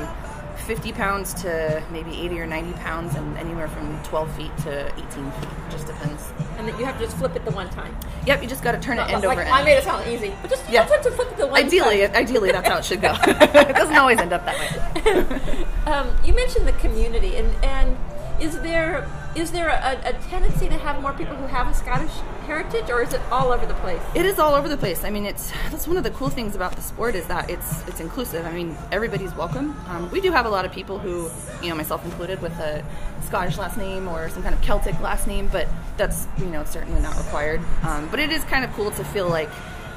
50 0.66 0.92
pounds 0.92 1.32
to 1.34 1.82
maybe 1.90 2.10
80 2.10 2.40
or 2.40 2.46
90 2.46 2.72
pounds, 2.80 3.14
and 3.14 3.38
anywhere 3.38 3.68
from 3.68 4.02
12 4.02 4.30
feet 4.36 4.56
to 4.58 4.86
18 4.92 5.06
feet. 5.06 5.48
Just 5.70 5.86
depends. 5.86 6.30
And 6.58 6.68
then 6.68 6.78
you 6.78 6.84
have 6.84 6.98
to 6.98 7.04
just 7.04 7.16
flip 7.16 7.34
it 7.36 7.44
the 7.44 7.52
one 7.52 7.70
time. 7.70 7.96
Yep, 8.26 8.42
you 8.42 8.48
just 8.48 8.62
got 8.64 8.72
to 8.72 8.80
turn 8.80 8.98
it 8.98 9.02
end 9.02 9.22
like, 9.22 9.24
over 9.24 9.40
end. 9.40 9.50
I 9.50 9.62
made 9.62 9.76
it 9.78 9.84
sound 9.84 10.06
easy, 10.12 10.34
but 10.42 10.50
just 10.50 10.68
Yeah. 10.68 10.84
you 10.84 10.92
have 10.92 11.02
to 11.04 11.10
flip 11.12 11.30
it 11.30 11.36
the 11.38 11.46
one 11.46 11.64
Ideally, 11.64 12.06
time. 12.08 12.16
ideally, 12.16 12.50
that's 12.52 12.68
how 12.68 12.78
it 12.78 12.84
should 12.84 13.00
go. 13.00 13.14
it 13.26 13.76
doesn't 13.76 13.96
always 13.96 14.18
end 14.18 14.32
up 14.32 14.44
that 14.44 14.58
way. 14.58 15.40
Um, 15.86 16.14
you 16.22 16.34
mentioned 16.34 16.68
the 16.68 16.72
community, 16.72 17.36
and, 17.36 17.64
and 17.64 17.96
is 18.40 18.60
there 18.60 19.08
is 19.38 19.52
there 19.52 19.68
a, 19.68 20.00
a 20.04 20.12
tendency 20.28 20.68
to 20.68 20.76
have 20.78 21.00
more 21.00 21.12
people 21.12 21.36
who 21.36 21.46
have 21.46 21.68
a 21.68 21.74
Scottish 21.74 22.10
heritage, 22.46 22.90
or 22.90 23.02
is 23.02 23.12
it 23.12 23.20
all 23.30 23.52
over 23.52 23.66
the 23.66 23.74
place? 23.74 24.02
It 24.14 24.26
is 24.26 24.38
all 24.38 24.52
over 24.54 24.68
the 24.68 24.76
place. 24.76 25.04
I 25.04 25.10
mean, 25.10 25.24
it's 25.24 25.52
that's 25.70 25.86
one 25.86 25.96
of 25.96 26.02
the 26.02 26.10
cool 26.10 26.28
things 26.28 26.56
about 26.56 26.74
the 26.74 26.82
sport 26.82 27.14
is 27.14 27.26
that 27.26 27.48
it's 27.48 27.86
it's 27.86 28.00
inclusive. 28.00 28.44
I 28.44 28.52
mean, 28.52 28.76
everybody's 28.90 29.32
welcome. 29.36 29.76
Um, 29.88 30.10
we 30.10 30.20
do 30.20 30.32
have 30.32 30.44
a 30.44 30.48
lot 30.48 30.64
of 30.64 30.72
people 30.72 30.98
who, 30.98 31.30
you 31.62 31.68
know, 31.68 31.76
myself 31.76 32.04
included, 32.04 32.42
with 32.42 32.58
a 32.58 32.84
Scottish 33.26 33.58
last 33.58 33.78
name 33.78 34.08
or 34.08 34.28
some 34.28 34.42
kind 34.42 34.54
of 34.54 34.60
Celtic 34.60 34.98
last 35.00 35.28
name, 35.28 35.48
but 35.52 35.68
that's 35.96 36.26
you 36.38 36.46
know 36.46 36.64
certainly 36.64 37.00
not 37.00 37.16
required. 37.16 37.60
Um, 37.84 38.08
but 38.10 38.18
it 38.18 38.32
is 38.32 38.42
kind 38.44 38.64
of 38.64 38.72
cool 38.72 38.90
to 38.90 39.04
feel 39.04 39.28
like, 39.28 39.50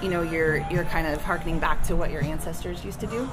you 0.04 0.10
know, 0.10 0.22
you're 0.22 0.58
you're 0.70 0.86
kind 0.86 1.08
of 1.08 1.20
harkening 1.24 1.58
back 1.58 1.82
to 1.88 1.96
what 1.96 2.12
your 2.12 2.24
ancestors 2.24 2.86
used 2.86 3.00
to 3.00 3.08
do. 3.08 3.28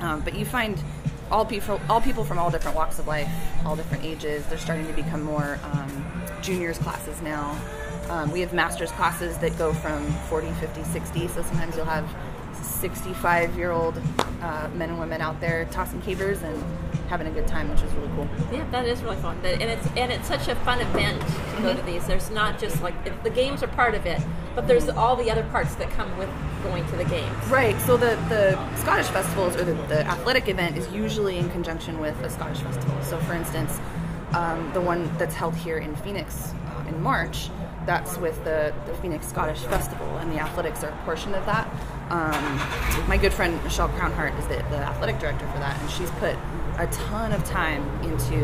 Um, 0.00 0.22
but 0.22 0.34
you 0.34 0.46
find 0.46 0.82
all 1.30 1.44
people 1.44 1.80
all 1.88 2.00
people 2.00 2.24
from 2.24 2.38
all 2.38 2.50
different 2.50 2.76
walks 2.76 2.98
of 2.98 3.06
life, 3.06 3.28
all 3.64 3.76
different 3.76 4.04
ages. 4.04 4.46
They're 4.46 4.58
starting 4.58 4.86
to 4.86 4.92
become 4.92 5.22
more 5.22 5.58
um, 5.64 6.22
juniors 6.42 6.78
classes 6.78 7.20
now. 7.22 7.58
Um, 8.08 8.30
we 8.30 8.40
have 8.40 8.52
masters 8.52 8.92
classes 8.92 9.36
that 9.38 9.56
go 9.58 9.72
from 9.72 10.06
40, 10.28 10.52
50, 10.52 10.84
60. 10.84 11.28
So 11.28 11.42
sometimes 11.42 11.76
you'll 11.76 11.86
have 11.86 12.08
65 12.80 13.56
year 13.56 13.72
old 13.72 14.00
uh, 14.42 14.68
men 14.74 14.90
and 14.90 14.98
women 14.98 15.20
out 15.20 15.40
there 15.40 15.64
tossing 15.66 16.00
cabers 16.02 16.42
and 16.42 16.62
having 17.08 17.26
a 17.26 17.30
good 17.30 17.46
time, 17.46 17.70
which 17.70 17.82
is 17.82 17.92
really 17.94 18.08
cool. 18.16 18.28
Yeah, 18.52 18.68
that 18.70 18.86
is 18.86 19.02
really 19.02 19.16
fun, 19.16 19.38
and 19.44 19.62
it's 19.62 19.86
and 19.96 20.12
it's 20.12 20.26
such 20.26 20.48
a 20.48 20.56
fun 20.56 20.80
event 20.80 21.20
to 21.20 21.62
go 21.62 21.74
to 21.74 21.82
these. 21.82 22.06
There's 22.06 22.30
not 22.30 22.58
just 22.58 22.82
like 22.82 23.22
the 23.22 23.30
games 23.30 23.62
are 23.62 23.68
part 23.68 23.94
of 23.94 24.06
it, 24.06 24.20
but 24.54 24.66
there's 24.66 24.88
all 24.88 25.16
the 25.16 25.30
other 25.30 25.44
parts 25.44 25.74
that 25.76 25.90
come 25.90 26.16
with 26.18 26.30
going 26.62 26.86
to 26.86 26.96
the 26.96 27.04
games. 27.04 27.46
Right. 27.48 27.78
So 27.82 27.96
the, 27.96 28.16
the 28.28 28.76
Scottish 28.76 29.06
festivals 29.06 29.56
or 29.56 29.64
the, 29.64 29.74
the 29.74 30.06
athletic 30.06 30.48
event 30.48 30.76
is 30.76 30.90
usually 30.92 31.38
in 31.38 31.48
conjunction 31.50 32.00
with 32.00 32.18
a 32.22 32.30
Scottish 32.30 32.58
festival. 32.58 33.00
So, 33.02 33.18
for 33.20 33.34
instance, 33.34 33.78
um, 34.32 34.70
the 34.72 34.80
one 34.80 35.10
that's 35.18 35.34
held 35.34 35.54
here 35.54 35.78
in 35.78 35.94
Phoenix 35.96 36.52
uh, 36.66 36.88
in 36.88 37.02
March, 37.02 37.50
that's 37.86 38.18
with 38.18 38.42
the, 38.44 38.74
the 38.86 38.94
Phoenix 38.94 39.28
Scottish 39.28 39.60
Festival, 39.60 40.18
and 40.18 40.30
the 40.30 40.38
athletics 40.38 40.82
are 40.84 40.90
a 40.90 40.96
portion 41.04 41.34
of 41.34 41.46
that. 41.46 41.66
Um, 42.10 43.08
my 43.08 43.16
good 43.16 43.32
friend 43.32 43.62
Michelle 43.64 43.88
Crownhart 43.90 44.36
is 44.38 44.46
the, 44.46 44.56
the 44.70 44.78
athletic 44.78 45.18
director 45.18 45.46
for 45.46 45.58
that, 45.58 45.80
and 45.80 45.90
she's 45.90 46.10
put 46.12 46.34
a 46.78 46.88
ton 46.90 47.32
of 47.32 47.44
time 47.44 47.82
into 48.02 48.36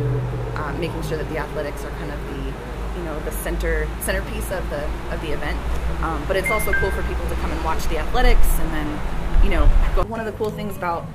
uh, 0.57 0.73
making 0.79 1.03
sure 1.03 1.19
that 1.19 1.29
the 1.29 1.39
athletics 1.39 1.85
are 1.85 1.91
kind 1.91 2.11
of 2.11 2.21
the 2.29 2.53
you 2.99 3.05
know 3.05 3.19
the 3.21 3.33
center 3.33 3.89
centerpiece 4.01 4.51
of 4.51 4.69
the 4.71 4.85
of 5.13 5.21
the 5.21 5.33
event. 5.33 5.59
Um, 6.03 6.25
but 6.27 6.37
it's 6.37 6.51
also 6.51 6.73
cool 6.75 6.91
for 6.91 7.03
people 7.03 7.29
to 7.29 7.35
come 7.37 7.51
and 7.51 7.65
watch 7.65 7.85
the 7.89 7.99
athletics, 7.99 8.49
and 8.61 8.71
then 8.73 9.45
you 9.45 9.51
know. 9.51 9.67
One 10.09 10.21
of 10.21 10.27
the 10.27 10.33
cool 10.33 10.51
things 10.51 10.77
about 10.77 11.07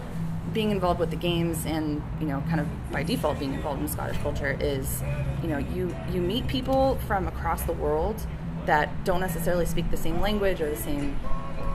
being 0.54 0.72
involved 0.72 1.00
with 1.00 1.10
the 1.10 1.16
games 1.16 1.66
and 1.66 2.02
you 2.20 2.28
know 2.28 2.42
kind 2.48 2.60
of 2.60 2.68
by 2.92 3.04
default 3.04 3.40
being 3.40 3.54
involved 3.54 3.82
in 3.82 3.88
Scottish 3.88 4.18
culture 4.18 4.58
is 4.60 5.04
you 5.42 5.50
know 5.50 5.58
you 5.58 5.96
you 6.12 6.22
meet 6.22 6.48
people 6.48 6.96
from 7.08 7.28
across 7.28 7.64
the 7.64 7.74
world 7.74 8.26
that 8.66 9.04
don't 9.04 9.22
necessarily 9.22 9.66
speak 9.66 9.90
the 9.92 9.98
same 9.98 10.20
language 10.20 10.62
or 10.62 10.70
the 10.70 10.76
same 10.76 11.18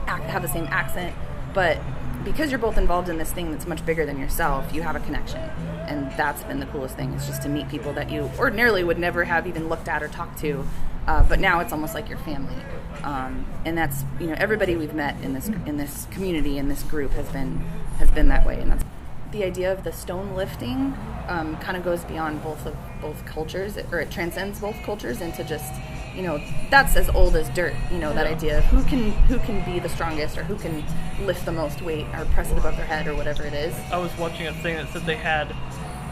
have 0.05 0.41
the 0.41 0.47
same 0.47 0.65
accent, 0.65 1.15
but 1.53 1.79
because 2.23 2.49
you're 2.49 2.59
both 2.59 2.77
involved 2.77 3.09
in 3.09 3.17
this 3.17 3.31
thing 3.31 3.51
that's 3.51 3.67
much 3.67 3.85
bigger 3.85 4.05
than 4.05 4.19
yourself, 4.19 4.73
you 4.73 4.81
have 4.81 4.95
a 4.95 4.99
connection. 5.01 5.41
And 5.87 6.09
that's 6.13 6.43
been 6.43 6.59
the 6.59 6.65
coolest 6.67 6.95
thing 6.95 7.11
is 7.13 7.27
just 7.27 7.41
to 7.41 7.49
meet 7.49 7.67
people 7.69 7.91
that 7.93 8.09
you 8.09 8.31
ordinarily 8.39 8.83
would 8.83 8.97
never 8.97 9.25
have 9.25 9.45
even 9.45 9.67
looked 9.67 9.89
at 9.89 10.01
or 10.01 10.07
talked 10.07 10.39
to. 10.39 10.65
Uh, 11.07 11.21
but 11.23 11.39
now 11.39 11.59
it's 11.59 11.73
almost 11.73 11.93
like 11.93 12.07
your 12.07 12.17
family. 12.19 12.55
Um, 13.03 13.45
and 13.65 13.77
that's 13.77 14.03
you 14.19 14.27
know 14.27 14.35
everybody 14.37 14.75
we've 14.75 14.93
met 14.93 15.19
in 15.21 15.33
this 15.33 15.49
in 15.65 15.77
this 15.77 16.07
community 16.11 16.57
in 16.57 16.67
this 16.69 16.83
group 16.83 17.11
has 17.11 17.27
been 17.29 17.57
has 17.99 18.09
been 18.11 18.27
that 18.29 18.45
way. 18.45 18.59
And 18.59 18.71
that's 18.71 18.83
the 19.31 19.43
idea 19.43 19.71
of 19.71 19.83
the 19.83 19.91
stone 19.91 20.35
lifting 20.35 20.95
um, 21.27 21.57
kind 21.57 21.75
of 21.75 21.83
goes 21.83 22.03
beyond 22.05 22.43
both 22.43 22.65
of 22.65 22.75
both 23.01 23.25
cultures, 23.25 23.77
or 23.91 23.99
it 23.99 24.11
transcends 24.11 24.59
both 24.59 24.75
cultures 24.83 25.21
into 25.21 25.43
just 25.43 25.73
you 26.15 26.21
know 26.21 26.39
that's 26.69 26.95
as 26.95 27.09
old 27.09 27.35
as 27.35 27.49
dirt 27.49 27.73
you 27.91 27.97
know 27.97 28.13
that 28.13 28.27
Yeah. 28.27 28.35
idea 28.35 28.57
of 28.59 28.63
who 28.65 28.83
can 28.83 29.11
who 29.27 29.39
can 29.39 29.65
be 29.65 29.79
the 29.79 29.89
strongest 29.89 30.37
or 30.37 30.43
who 30.43 30.55
can 30.57 30.83
lift 31.25 31.43
the 31.45 31.51
most 31.51 31.81
weight 31.81 32.05
or 32.13 32.25
press 32.25 32.51
it 32.51 32.57
above 32.59 32.77
their 32.77 32.85
head 32.85 33.07
or 33.07 33.15
whatever 33.15 33.43
it 33.43 33.53
is 33.53 33.73
I 33.91 33.97
was 33.97 34.15
watching 34.19 34.45
a 34.45 34.53
thing 34.53 34.75
that 34.75 34.87
said 34.89 35.03
they 35.07 35.15
had. 35.15 35.53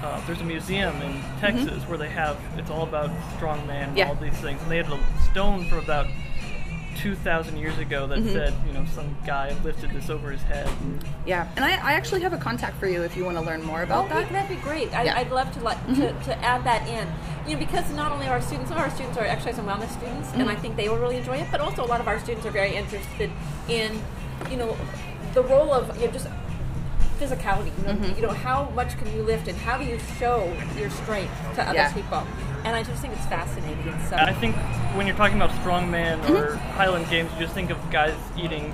Uh, 0.03 0.19
there's 0.25 0.41
a 0.41 0.43
museum 0.43 0.99
in 1.03 1.21
Texas 1.39 1.83
where 1.87 1.99
they 1.99 2.09
have 2.09 2.35
it's 2.57 2.71
all 2.71 2.81
about 2.81 3.11
strongman 3.37 3.69
and 3.69 3.87
Mm-hmm. 3.89 3.97
Yeah. 3.97 4.07
all 4.09 4.15
these 4.15 4.33
things, 4.39 4.59
and 4.63 4.71
they 4.71 4.77
had 4.77 4.91
a 4.91 4.99
stone 5.31 5.65
from 5.65 5.77
about 5.77 6.07
two 7.01 7.15
thousand 7.15 7.57
years 7.57 7.77
ago 7.77 8.05
that 8.07 8.19
Mm-hmm. 8.19 8.33
said, 8.33 8.53
you 8.67 8.73
know, 8.73 8.85
some 8.93 9.15
guy 9.25 9.55
lifted 9.63 9.89
this 9.91 10.09
over 10.09 10.29
his 10.31 10.41
head. 10.43 10.69
yeah 11.25 11.47
and 11.55 11.65
I, 11.65 11.71
I 11.89 11.93
actually 11.93 12.21
have 12.21 12.33
a 12.33 12.37
contact 12.37 12.77
for 12.77 12.87
you 12.87 13.01
if 13.01 13.17
you 13.17 13.25
want 13.25 13.37
to 13.37 13.43
learn 13.43 13.63
more 13.63 13.81
about 13.83 14.05
Oh, 14.05 14.09
that 14.09 14.31
that'd 14.31 14.49
be 14.55 14.61
great. 14.61 14.93
I, 14.93 15.03
Yeah. 15.03 15.17
I'd 15.17 15.31
love 15.31 15.51
to, 15.53 15.59
let, 15.63 15.77
to 15.87 15.93
mm-hmm. 15.93 16.23
to 16.25 16.37
add 16.43 16.63
that 16.65 16.87
in. 16.87 17.07
You 17.47 17.53
know, 17.55 17.59
because 17.65 17.91
not 17.93 18.11
only 18.11 18.27
our 18.27 18.41
students, 18.41 18.69
some 18.69 18.77
of 18.77 18.83
our 18.83 18.91
students 18.91 19.17
are 19.17 19.25
exercise 19.25 19.57
and 19.57 19.67
wellness 19.67 19.89
students, 19.97 20.29
and 20.33 20.43
I 20.43 20.45
mm-hmm. 20.53 20.61
think 20.61 20.75
they 20.75 20.89
will 20.89 20.97
really 20.97 21.17
enjoy 21.17 21.37
it. 21.37 21.47
But 21.51 21.59
also, 21.59 21.83
a 21.83 21.89
lot 21.93 21.99
of 21.99 22.07
our 22.07 22.19
students 22.19 22.45
are 22.45 22.51
very 22.51 22.75
interested 22.75 23.31
in, 23.67 23.99
you 24.51 24.57
know, 24.57 24.77
the 25.33 25.41
role 25.41 25.73
of 25.73 25.83
you 25.99 26.05
know, 26.05 26.11
just 26.13 26.27
physicality. 27.19 27.71
You 27.79 27.83
know, 27.87 27.93
mm-hmm. 27.93 28.15
you 28.15 28.21
know, 28.21 28.29
how 28.47 28.69
much 28.75 28.95
can 28.99 29.11
you 29.15 29.23
lift, 29.23 29.47
and 29.47 29.57
how 29.57 29.77
do 29.79 29.85
you 29.85 29.97
show 30.19 30.53
your 30.77 30.91
strength 30.91 31.33
to 31.55 31.63
other 31.63 31.73
Yeah. 31.73 31.93
people? 31.93 32.23
And 32.63 32.75
I 32.75 32.83
just 32.83 33.01
think 33.01 33.13
it's 33.15 33.25
fascinating. 33.25 33.93
So, 34.09 34.15
I 34.17 34.33
think 34.33 34.55
when 34.95 35.07
you're 35.07 35.15
talking 35.15 35.35
about 35.37 35.49
strongman 35.61 36.21
Mm-hmm. 36.21 36.33
or 36.35 36.55
Highland 36.55 37.09
Games, 37.09 37.31
you 37.33 37.39
just 37.39 37.53
think 37.53 37.69
of 37.71 37.77
guys 37.91 38.15
eating, 38.37 38.73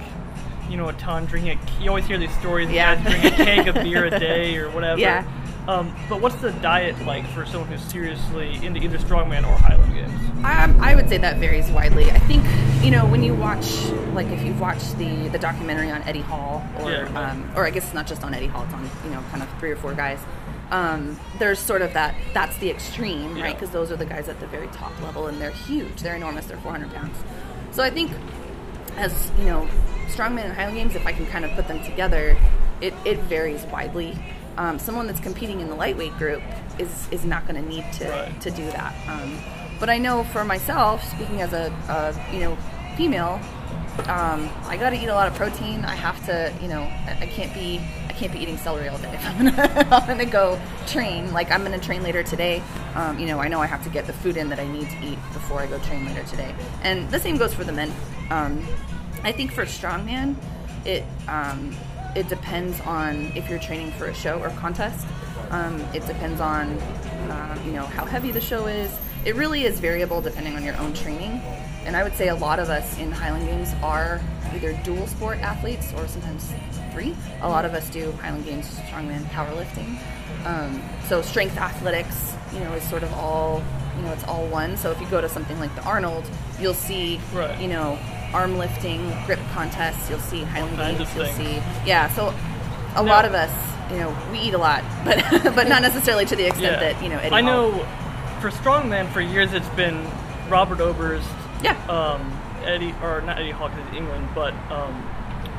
you 0.70 0.76
know, 0.78 0.90
a 0.90 0.94
ton, 0.94 1.26
drinking. 1.26 1.58
A, 1.60 1.82
you 1.84 1.90
always 1.90 2.06
hear 2.06 2.18
these 2.18 2.34
stories 2.40 2.68
of 2.68 2.74
Yeah. 2.74 2.96
guys 2.96 3.04
drinking 3.22 3.34
a 3.34 3.46
keg 3.46 3.68
of 3.70 3.76
beer 3.76 4.06
a 4.06 4.10
day 4.20 4.58
or 4.58 4.70
whatever. 4.72 5.00
Yeah. 5.00 5.26
Um, 5.70 5.94
but 6.08 6.22
what's 6.22 6.36
the 6.36 6.52
diet 6.54 6.98
like 7.06 7.28
for 7.32 7.46
someone 7.46 7.70
who's 7.70 7.82
seriously 7.82 8.56
into 8.66 8.82
either 8.82 8.98
strongman 8.98 9.46
or 9.46 9.54
Highland 9.58 9.94
Games? 9.94 10.14
Um, 10.46 10.80
I 10.82 10.96
would 10.96 11.10
say 11.10 11.18
that 11.18 11.38
varies 11.40 11.70
widely. 11.72 12.10
I 12.10 12.20
think 12.20 12.42
you 12.86 12.90
know 12.92 13.06
when 13.06 13.22
you 13.22 13.34
watch, 13.36 13.86
like 14.14 14.28
if 14.28 14.42
you've 14.44 14.62
watched 14.62 14.98
the 14.98 15.28
the 15.28 15.38
documentary 15.40 15.92
on 15.92 16.02
Eddie 16.04 16.22
Hall, 16.22 16.64
or 16.80 16.92
Yeah. 16.92 17.32
um, 17.32 17.52
or 17.54 17.66
I 17.66 17.72
guess 17.72 17.84
it's 17.84 17.94
not 17.94 18.08
just 18.08 18.24
on 18.24 18.34
Eddie 18.34 18.48
Hall, 18.48 18.64
it's 18.64 18.74
on 18.74 18.90
you 19.04 19.10
know 19.10 19.22
kind 19.32 19.44
of 19.44 19.50
three 19.60 19.72
or 19.72 19.76
four 19.76 19.94
guys. 19.94 20.20
Um, 20.72 21.20
there's 21.40 21.60
sort 21.60 21.82
of 21.82 21.94
that 21.94 22.16
that's 22.34 22.58
the 22.58 22.70
extreme, 22.70 23.36
right? 23.40 23.54
Because 23.56 23.70
those 23.72 23.92
are 23.92 23.96
the 23.96 24.06
guys 24.06 24.28
at 24.28 24.40
the 24.40 24.48
very 24.48 24.68
top 24.68 24.92
level, 25.02 25.28
and 25.28 25.40
they're 25.40 25.52
huge, 25.52 26.02
they're 26.02 26.16
enormous, 26.16 26.46
they're 26.46 26.58
400 26.58 26.94
pounds. 26.94 27.16
So 27.72 27.84
I 27.84 27.90
think 27.90 28.12
as 28.98 29.32
you 29.38 29.46
know, 29.46 29.68
strongman 30.08 30.46
and 30.46 30.54
Highland 30.54 30.76
Games, 30.76 30.96
if 30.96 31.06
I 31.06 31.14
can 31.14 31.26
kind 31.28 31.46
of 31.46 31.52
put 31.52 31.68
them 31.68 31.84
together, 31.84 32.36
it, 32.82 32.94
it 33.06 33.20
varies 33.22 33.64
widely. 33.66 34.18
Um, 34.58 34.80
someone 34.80 35.06
that's 35.08 35.20
competing 35.20 35.60
in 35.62 35.70
the 35.70 35.76
lightweight 35.76 36.18
group 36.18 36.42
is 36.80 37.08
is 37.12 37.24
not 37.26 37.48
going 37.48 37.62
to 37.64 37.70
need 37.70 37.86
to 37.94 38.10
Right. 38.10 38.42
to 38.42 38.52
do 38.52 38.66
that. 38.72 38.94
Um, 39.08 39.38
but 39.80 39.90
I 39.90 40.00
know 40.00 40.24
for 40.26 40.44
myself, 40.44 41.04
speaking 41.04 41.42
as 41.42 41.54
a, 41.54 41.72
a 41.88 42.34
you 42.34 42.40
know 42.40 42.58
female, 42.98 43.40
um, 44.08 44.50
I 44.66 44.76
got 44.78 44.90
to 44.90 44.96
eat 44.98 45.08
a 45.08 45.14
lot 45.14 45.28
of 45.28 45.36
protein. 45.36 45.86
I 45.86 45.94
have 45.96 46.24
to, 46.26 46.52
you 46.62 46.68
know, 46.68 46.82
I, 46.82 47.18
I 47.22 47.26
can't 47.28 47.54
be 47.54 47.80
can't 48.18 48.34
be 48.34 48.40
eating 48.40 48.58
celery 48.58 48.88
all 48.88 48.98
day 48.98 49.14
if 49.14 49.26
I'm 49.26 49.38
gonna 49.38 49.88
I'm 49.92 50.08
gonna 50.08 50.26
go 50.26 50.60
train. 50.88 51.32
Like 51.32 51.52
I'm 51.52 51.64
gonna 51.64 51.80
train 51.80 52.04
later 52.04 52.24
today. 52.24 52.64
Um, 52.96 53.20
you 53.20 53.28
know, 53.28 53.40
I 53.40 53.48
know 53.48 53.62
I 53.62 53.68
have 53.68 53.84
to 53.84 53.90
get 53.90 54.08
the 54.08 54.14
food 54.14 54.38
in 54.38 54.50
that 54.50 54.60
I 54.60 54.68
need 54.68 54.90
to 54.90 55.06
eat 55.06 55.20
before 55.34 55.62
I 55.62 55.68
go 55.68 55.78
train 55.80 56.06
later 56.06 56.24
today. 56.24 56.54
And 56.82 57.10
the 57.12 57.20
same 57.20 57.38
goes 57.38 57.54
for 57.54 57.64
the 57.64 57.72
men. 57.72 57.94
Um, 58.32 58.66
I 59.24 59.32
think 59.32 59.52
for 59.52 59.66
strongman, 59.66 60.36
it 60.84 61.04
um, 61.28 61.76
it 62.16 62.28
depends 62.28 62.80
on 62.82 63.32
if 63.36 63.50
you're 63.50 63.60
training 63.60 63.92
for 63.92 64.08
a 64.08 64.14
show 64.14 64.40
or 64.42 64.50
contest. 64.50 65.06
Um, 65.52 65.80
it 65.94 66.06
depends 66.08 66.42
on 66.42 66.72
um, 67.30 67.60
you 67.66 67.72
know 67.72 67.86
how 67.86 68.06
heavy 68.06 68.32
the 68.32 68.42
show 68.42 68.66
is. 68.66 68.92
It 69.26 69.36
really 69.36 69.64
is 69.64 69.80
variable 69.80 70.22
depending 70.22 70.56
on 70.56 70.64
your 70.64 70.76
own 70.78 70.94
training. 70.94 71.42
And 71.86 71.96
I 71.96 72.04
would 72.04 72.16
say 72.16 72.30
a 72.30 72.36
lot 72.36 72.60
of 72.60 72.70
us 72.70 72.98
in 72.98 73.12
Highland 73.12 73.46
Games 73.46 73.74
are 73.82 74.22
either 74.54 74.74
dual 74.84 75.08
sport 75.08 75.40
athletes 75.40 75.94
or 75.94 76.08
sometimes 76.08 76.52
three. 76.98 77.16
A 77.42 77.50
lot 77.50 77.64
of 77.66 77.74
us 77.74 77.90
do 77.90 78.12
Highland 78.14 78.46
Games 78.46 78.68
strongman 78.90 79.22
powerlifting. 79.26 79.98
Um, 80.46 80.82
so 81.08 81.22
strength 81.22 81.58
athletics, 81.58 82.36
you 82.54 82.60
know, 82.60 82.74
is 82.74 82.84
sort 82.90 83.04
of 83.04 83.14
all 83.14 83.62
you 83.98 84.04
know, 84.04 84.14
it's 84.14 84.24
all 84.26 84.46
one. 84.48 84.78
So 84.78 84.92
if 84.92 85.02
you 85.02 85.08
go 85.08 85.22
to 85.22 85.28
something 85.30 85.60
like 85.60 85.74
the 85.76 85.84
Arnold, 85.84 86.24
you'll 86.60 86.76
see 86.76 87.20
Right. 87.34 87.60
you 87.60 87.68
know 87.68 87.98
arm 88.34 88.58
lifting, 88.58 89.12
grip 89.26 89.40
contests. 89.54 90.10
You'll 90.10 90.20
see 90.20 90.44
Highland 90.44 90.78
kinds 90.78 90.98
Games. 91.00 91.16
You'll 91.16 91.26
things. 91.26 91.38
see 91.38 91.88
yeah. 91.88 92.08
So 92.10 92.34
a 92.96 93.04
Now- 93.04 93.12
lot 93.12 93.26
of 93.26 93.34
us, 93.34 93.52
you 93.92 93.98
know, 93.98 94.16
we 94.32 94.40
eat 94.40 94.54
a 94.54 94.58
lot, 94.60 94.84
but 95.06 95.18
but 95.56 95.68
not 95.68 95.82
necessarily 95.82 96.26
to 96.26 96.36
the 96.36 96.46
extent 96.48 96.80
that 96.80 97.02
you 97.04 97.10
know. 97.10 97.18
Eddie 97.18 97.36
I 97.36 97.42
Hall- 97.42 97.72
know 97.72 97.86
for 98.42 98.50
strongman 98.52 99.12
for 99.12 99.22
years 99.22 99.54
it's 99.54 99.70
been 99.70 100.06
Robert 100.50 100.80
Oberst, 100.80 101.28
Yeah. 101.64 101.76
um, 101.90 102.22
Eddie 102.66 102.94
or 103.02 103.22
not 103.22 103.40
Eddie 103.40 103.52
because 103.52 103.94
England, 103.96 104.28
but 104.36 104.54
um, 104.70 104.94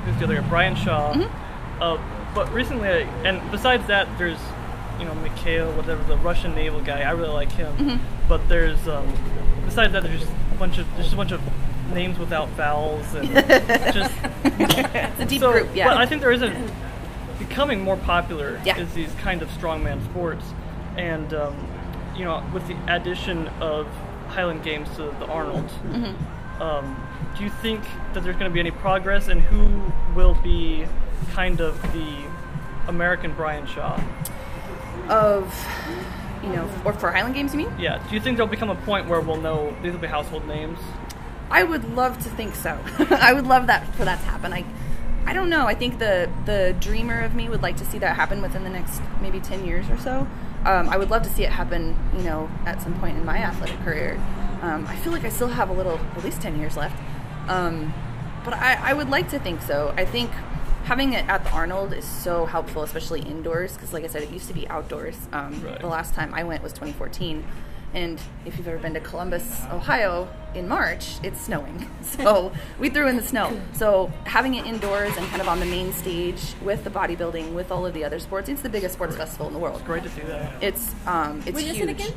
who's 0.09 0.19
the 0.19 0.25
other 0.25 0.41
guy? 0.41 0.49
Brian 0.49 0.75
Shaw. 0.77 1.13
Mm-hmm. 1.15 1.83
Uh, 1.83 1.99
but 2.35 2.53
recently, 2.53 2.89
I, 2.89 2.99
and 3.25 3.51
besides 3.51 3.87
that, 3.89 4.07
there's 4.19 4.39
you 4.99 5.05
know 5.05 5.15
Mikhail, 5.17 5.73
whatever 5.73 6.03
the 6.05 6.17
Russian 6.19 6.55
naval 6.55 6.81
guy. 6.81 7.03
I 7.03 7.11
really 7.13 7.31
like 7.33 7.53
him. 7.53 7.75
Mm-hmm. 7.77 8.29
But 8.29 8.49
there's 8.49 8.87
um, 8.89 9.07
besides 9.65 9.93
that, 9.93 10.03
there's 10.03 10.21
just 10.21 10.33
a 10.53 10.59
bunch 10.59 10.79
of 10.79 10.87
there's 10.93 11.05
just 11.05 11.15
a 11.15 11.17
bunch 11.17 11.33
of 11.33 11.41
names 11.93 12.19
without 12.19 12.49
vowels 12.51 13.15
and 13.15 13.29
just 13.95 14.13
it's 14.45 15.21
a 15.21 15.25
deep 15.27 15.41
so, 15.41 15.53
group. 15.53 15.69
Yeah. 15.75 15.89
But 15.89 15.97
I 15.99 16.07
think 16.07 16.21
there 16.21 16.33
is 16.33 16.43
a 16.43 16.53
becoming 17.39 17.81
more 17.81 17.97
popular 17.97 18.61
Yeah. 18.65 18.77
is 18.79 18.93
these 18.95 19.13
kind 19.23 19.43
of 19.43 19.49
strongman 19.51 20.05
sports, 20.05 20.45
and 20.97 21.33
um, 21.33 21.67
you 22.17 22.25
know, 22.25 22.45
with 22.53 22.67
the 22.67 22.77
addition 22.93 23.49
of 23.61 23.87
Highland 24.29 24.63
Games 24.65 24.89
to 24.97 25.05
the 25.19 25.27
Arnold, 25.27 25.69
Mm-hmm. 25.87 26.63
um, 26.63 27.08
do 27.39 27.45
you 27.45 27.51
think 27.51 27.83
that 28.13 28.25
there's 28.25 28.37
going 28.37 28.51
to 28.51 28.55
be 28.55 28.61
any 28.61 28.73
progress, 28.73 29.29
and 29.29 29.41
who 29.41 29.93
will 30.15 30.35
be 30.43 30.85
kind 31.33 31.61
of 31.61 31.81
the 31.93 32.25
American 32.89 33.33
Brian 33.35 33.67
Shaw? 33.67 33.99
of 35.09 35.67
you 36.43 36.51
know, 36.51 36.71
or 36.85 36.93
for 36.93 37.11
Highland 37.11 37.35
Games, 37.35 37.53
you 37.53 37.59
mean? 37.59 37.73
Yeah. 37.79 38.03
Do 38.09 38.15
you 38.15 38.21
think 38.21 38.37
there'll 38.37 38.51
become 38.51 38.71
a 38.71 38.77
point 38.77 39.09
where 39.09 39.21
we'll 39.21 39.41
know 39.41 39.75
these 39.83 39.93
will 39.93 40.01
be 40.01 40.07
household 40.07 40.47
names? 40.47 40.79
I 41.51 41.65
would 41.65 41.97
love 41.97 42.23
to 42.23 42.31
think 42.31 42.55
so. 42.55 42.79
I 43.11 43.33
would 43.33 43.47
love 43.47 43.67
that 43.67 43.93
for 43.95 44.05
that 44.05 44.21
to 44.21 44.27
happen. 44.27 44.53
I, 44.53 44.65
I 45.27 45.33
don't 45.33 45.49
know. 45.49 45.67
I 45.67 45.75
think 45.75 45.99
the 45.99 46.31
the 46.45 46.77
dreamer 46.79 47.21
of 47.21 47.35
me 47.35 47.49
would 47.49 47.63
like 47.63 47.77
to 47.79 47.85
see 47.85 47.99
that 47.99 48.17
happen 48.17 48.41
within 48.43 48.65
the 48.65 48.71
next 48.71 49.03
maybe 49.21 49.41
ten 49.41 49.67
years 49.67 49.89
or 49.91 49.99
so. 49.99 50.27
Um, 50.65 50.89
I 50.89 50.97
would 50.97 51.11
love 51.11 51.23
to 51.23 51.31
see 51.31 51.45
it 51.45 51.51
happen. 51.51 51.97
You 52.17 52.23
know, 52.23 52.51
at 52.67 52.83
some 52.83 52.99
point 53.01 53.17
in 53.17 53.25
my 53.25 53.39
athletic 53.39 53.79
career. 53.81 54.21
Um, 54.61 54.87
I 54.89 54.97
feel 54.97 55.13
like 55.13 55.25
I 55.25 55.29
still 55.29 55.49
have 55.49 55.71
a 55.71 55.73
little, 55.73 55.99
at 56.17 56.25
least 56.25 56.41
ten 56.41 56.59
years 56.59 56.77
left. 56.77 56.97
Um, 57.49 57.93
but 58.45 58.55
I, 58.55 58.91
I 58.91 58.93
would 58.95 59.11
like 59.11 59.29
to 59.31 59.39
think 59.39 59.63
so. 59.63 59.93
I 59.97 60.05
think 60.05 60.31
having 60.85 61.13
it 61.13 61.29
at 61.29 61.45
the 61.45 61.51
Arnold 61.51 61.93
is 61.93 62.05
so 62.05 62.47
helpful, 62.47 62.83
especially 62.83 63.21
indoors, 63.21 63.75
because 63.75 63.93
like 63.93 64.05
I 64.05 64.07
said, 64.07 64.23
it 64.23 64.31
used 64.31 64.49
to 64.49 64.55
be 64.55 64.67
outdoors. 64.69 65.17
Um, 65.33 65.63
Right. 65.63 65.81
The 65.81 65.87
last 65.87 66.15
time 66.15 66.33
I 66.35 66.45
went 66.45 66.63
was 66.63 66.73
2014. 66.73 67.45
And 67.95 68.21
if 68.45 68.59
you've 68.59 68.69
ever 68.69 68.77
been 68.79 68.93
to 68.95 69.01
Columbus, 69.01 69.63
Ohio, 69.73 70.29
in 70.55 70.69
March, 70.69 71.15
it's 71.23 71.41
snowing. 71.41 71.89
So 72.03 72.53
we 72.79 72.89
threw 72.91 73.07
in 73.09 73.17
the 73.17 73.23
snow. 73.23 73.59
So 73.75 74.11
having 74.25 74.55
it 74.55 74.67
indoors 74.67 75.15
and 75.17 75.27
kind 75.29 75.41
of 75.43 75.49
on 75.49 75.61
the 75.61 75.67
main 75.67 75.93
stage 75.93 76.41
with 76.63 76.85
the 76.85 76.91
bodybuilding, 76.91 77.53
with 77.55 77.71
all 77.71 77.85
of 77.87 77.93
the 77.95 78.03
other 78.05 78.19
sports, 78.19 78.49
it's 78.49 78.63
the 78.63 78.69
biggest 78.71 78.95
sports 78.95 79.15
festival 79.17 79.47
in 79.47 79.53
the 79.53 79.59
world. 79.59 79.77
It's 79.79 79.87
Great 79.87 80.03
to 80.05 80.09
see 80.11 80.23
that. 80.23 80.63
It's 80.63 80.95
um, 81.07 81.43
it's 81.47 81.55
When 81.55 81.65
is 81.65 81.77
huge. 81.77 81.89
it 81.89 81.91
again? 81.91 82.13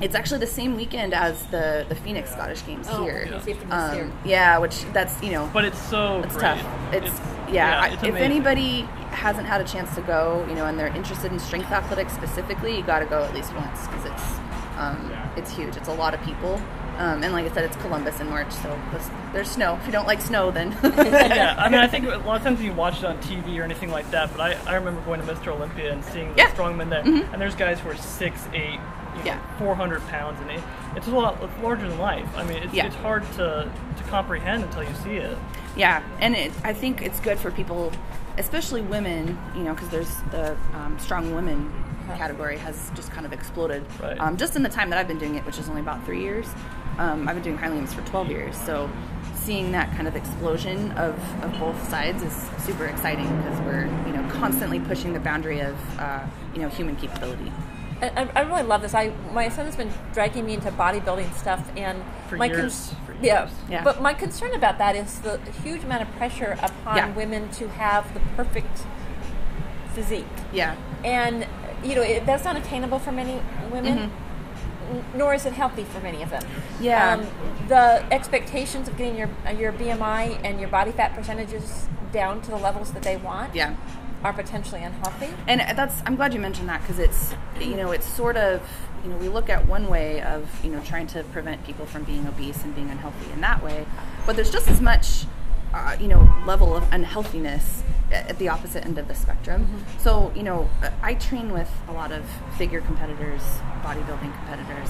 It's 0.00 0.14
actually 0.14 0.40
the 0.40 0.46
same 0.46 0.74
weekend 0.76 1.14
as 1.14 1.44
the 1.46 1.86
the 1.88 1.94
Phoenix 1.94 2.30
Scottish 2.32 2.64
Games 2.66 2.86
Oh, 2.90 3.04
here. 3.04 3.26
okay, 3.28 3.40
so 3.40 3.46
you 3.48 3.54
have 3.54 3.62
to 3.62 3.68
miss 3.68 3.92
here. 3.94 4.04
Um, 4.04 4.12
yeah, 4.24 4.58
which 4.58 4.82
that's 4.92 5.22
you 5.22 5.30
know 5.32 5.48
But 5.52 5.64
it's 5.64 5.78
so 5.80 6.20
it's 6.22 6.34
great. 6.36 6.58
tough. 6.58 6.92
It's, 6.94 7.20
yeah. 7.52 7.80
I- 7.80 7.88
it's 7.94 8.02
if 8.02 8.14
anybody 8.16 8.82
hasn't 9.10 9.46
had 9.46 9.60
a 9.60 9.64
chance 9.64 9.94
to 9.94 10.00
go, 10.02 10.44
you 10.48 10.54
know, 10.56 10.66
and 10.66 10.76
they're 10.78 10.88
interested 10.94 11.30
in 11.30 11.38
strength 11.38 11.70
athletics 11.70 12.12
specifically, 12.12 12.76
you 12.76 12.82
got 12.82 12.98
to 12.98 13.06
go 13.06 13.22
at 13.22 13.32
least 13.34 13.54
once 13.54 13.86
because 13.86 14.04
it's 14.06 14.24
um, 14.76 15.12
it's 15.36 15.52
huge. 15.54 15.76
It's 15.76 15.86
a 15.88 15.94
lot 15.94 16.14
of 16.14 16.20
people, 16.22 16.54
um, 16.98 17.22
and 17.22 17.32
like 17.32 17.48
I 17.48 17.54
said, 17.54 17.64
it's 17.64 17.76
Columbus 17.76 18.18
in 18.18 18.28
March, 18.28 18.50
so 18.50 18.76
there's, 18.90 19.08
there's 19.32 19.48
snow. 19.50 19.76
If 19.80 19.86
you 19.86 19.92
don't 19.92 20.08
like 20.08 20.20
snow, 20.20 20.50
then 20.50 20.72
yeah, 20.82 21.54
I 21.56 21.68
mean, 21.68 21.78
I 21.78 21.86
think 21.86 22.06
a 22.12 22.16
lot 22.18 22.38
of 22.38 22.42
times 22.42 22.60
you 22.60 22.72
watch 22.72 22.98
it 22.98 23.04
on 23.04 23.18
TV 23.18 23.60
or 23.60 23.62
anything 23.62 23.90
like 23.92 24.10
that, 24.10 24.32
but 24.36 24.40
I, 24.40 24.72
I 24.72 24.74
remember 24.74 25.00
going 25.02 25.24
to 25.24 25.32
Mr. 25.32 25.48
Olympia 25.54 25.92
and 25.92 26.04
seeing 26.04 26.30
the 26.32 26.38
Yeah. 26.38 26.46
Mm-hmm. 26.50 26.60
strongmen 26.80 26.90
there, 26.90 27.02
and 27.32 27.40
there's 27.40 27.54
guys 27.54 27.78
who 27.78 27.90
are 27.90 27.96
six, 27.96 28.48
eight, 28.52 28.80
you 29.14 29.20
know, 29.20 29.24
Yeah. 29.26 29.58
400 29.58 30.06
pounds, 30.08 30.40
and 30.40 30.50
it, 30.50 30.62
it's 30.96 31.06
a 31.06 31.10
lot 31.10 31.42
it's 31.42 31.62
larger 31.62 31.88
than 31.88 31.98
life. 31.98 32.28
I 32.36 32.44
mean, 32.44 32.62
it's, 32.62 32.74
Yeah. 32.74 32.86
it's 32.86 32.96
hard 32.96 33.24
to, 33.32 33.70
to 33.96 34.02
comprehend 34.04 34.64
until 34.64 34.82
you 34.82 34.94
see 35.02 35.16
it. 35.16 35.36
Yeah, 35.76 36.02
and 36.20 36.34
it, 36.36 36.52
I 36.62 36.72
think 36.72 37.02
it's 37.02 37.18
good 37.20 37.38
for 37.38 37.50
people, 37.50 37.92
especially 38.38 38.80
women, 38.82 39.38
you 39.56 39.62
know, 39.62 39.74
because 39.74 39.88
there's 39.88 40.14
the 40.30 40.56
um, 40.74 40.96
strong 40.98 41.34
women 41.34 41.72
category 42.16 42.58
has 42.58 42.90
just 42.94 43.10
kind 43.12 43.24
of 43.26 43.32
exploded. 43.32 43.84
Right. 44.00 44.18
Um, 44.20 44.36
just 44.36 44.56
in 44.56 44.62
the 44.62 44.68
time 44.68 44.90
that 44.90 44.98
I've 44.98 45.08
been 45.08 45.18
doing 45.18 45.36
it, 45.36 45.44
which 45.46 45.58
is 45.58 45.68
only 45.68 45.80
about 45.80 46.04
three 46.04 46.20
years, 46.20 46.46
um, 46.98 47.26
I've 47.26 47.34
been 47.34 47.42
doing 47.42 47.56
Highland 47.56 47.80
Games 47.80 47.94
for 47.94 48.02
12 48.02 48.28
years. 48.30 48.56
So 48.56 48.90
seeing 49.34 49.72
that 49.72 49.90
kind 49.96 50.06
of 50.06 50.14
explosion 50.14 50.92
of, 50.92 51.14
of 51.42 51.58
both 51.58 51.88
sides 51.88 52.22
is 52.22 52.32
super 52.64 52.86
exciting 52.86 53.24
because 53.38 53.58
we're, 53.62 53.86
you 54.06 54.12
know, 54.12 54.26
constantly 54.30 54.78
pushing 54.80 55.12
the 55.12 55.18
boundary 55.20 55.60
of, 55.60 55.76
uh, 55.98 56.24
you 56.54 56.60
know, 56.62 56.68
human 56.68 56.94
capability. 56.96 57.50
I, 58.16 58.28
I 58.36 58.40
really 58.42 58.62
love 58.62 58.82
this. 58.82 58.94
I 58.94 59.12
my 59.32 59.48
son 59.48 59.66
has 59.66 59.76
been 59.76 59.92
dragging 60.12 60.44
me 60.46 60.54
into 60.54 60.70
bodybuilding 60.70 61.34
stuff, 61.34 61.62
and 61.76 62.02
For 62.28 62.36
my 62.36 62.46
years. 62.46 62.92
For 63.06 63.14
yeah, 63.22 63.42
years. 63.44 63.50
Yeah. 63.70 63.84
But 63.84 64.00
my 64.02 64.14
concern 64.14 64.52
about 64.54 64.78
that 64.78 64.96
is 64.96 65.20
the 65.20 65.38
huge 65.62 65.84
amount 65.84 66.02
of 66.02 66.08
pressure 66.16 66.56
upon 66.62 66.96
Yeah. 66.96 67.12
women 67.14 67.48
to 67.52 67.68
have 67.68 68.12
the 68.14 68.20
perfect 68.36 68.82
physique, 69.94 70.26
Yeah. 70.52 70.74
and 71.04 71.46
you 71.84 71.94
know 71.94 72.02
it, 72.02 72.26
that's 72.26 72.44
not 72.44 72.56
attainable 72.56 72.98
for 72.98 73.12
many 73.12 73.40
women. 73.70 73.98
n- 73.98 74.10
Nor 75.14 75.32
is 75.34 75.46
it 75.46 75.54
healthy 75.54 75.84
for 75.84 75.98
many 76.00 76.22
of 76.22 76.28
them. 76.30 76.42
Mm-hmm. 76.42 76.84
Yeah. 76.84 77.14
Um, 77.14 77.26
the 77.68 78.04
expectations 78.12 78.86
of 78.88 78.96
getting 78.98 79.16
your 79.16 79.30
your 79.58 79.72
BMI 79.72 80.40
and 80.44 80.60
your 80.60 80.68
body 80.68 80.92
fat 80.92 81.14
percentages 81.14 81.86
down 82.12 82.42
to 82.42 82.50
the 82.50 82.56
levels 82.58 82.92
that 82.92 83.02
they 83.02 83.16
want 83.16 83.54
Yeah. 83.54 83.74
Are 84.24 84.32
potentially 84.32 84.82
unhealthy. 84.82 85.28
And 85.46 85.60
that's 85.76 86.02
I'm 86.06 86.16
glad 86.16 86.34
you 86.34 86.40
mentioned 86.40 86.68
that 86.68 86.80
because 86.80 86.98
it's 86.98 87.34
you 87.60 87.76
know 87.76 87.92
it's 87.92 88.06
sort 88.06 88.36
of 88.36 88.62
you 89.04 89.10
know 89.10 89.16
we 89.18 89.28
look 89.28 89.50
at 89.50 89.68
one 89.68 89.88
way 89.88 90.22
of 90.22 90.48
you 90.64 90.70
know 90.70 90.80
trying 90.80 91.06
to 91.08 91.22
prevent 91.24 91.64
people 91.64 91.84
from 91.86 92.04
being 92.04 92.26
obese 92.26 92.64
and 92.64 92.74
being 92.74 92.90
unhealthy 92.90 93.30
in 93.32 93.40
that 93.42 93.62
way, 93.62 93.86
but 94.26 94.34
there's 94.34 94.50
just 94.50 94.66
as 94.68 94.80
much 94.80 95.26
uh, 95.74 95.96
you 96.00 96.08
know 96.08 96.28
level 96.46 96.74
of 96.74 96.82
unhealthiness 96.90 97.82
at 98.10 98.38
the 98.38 98.48
opposite 98.48 98.84
end 98.84 98.96
of 98.96 99.08
the 99.08 99.14
spectrum. 99.14 99.84
So 99.98 100.32
you 100.34 100.42
know 100.42 100.70
I 101.02 101.14
train 101.14 101.52
with 101.52 101.70
a 101.88 101.92
lot 101.92 102.10
of 102.10 102.24
figure 102.56 102.80
competitors, 102.80 103.42
bodybuilding 103.82 104.34
competitors. 104.38 104.88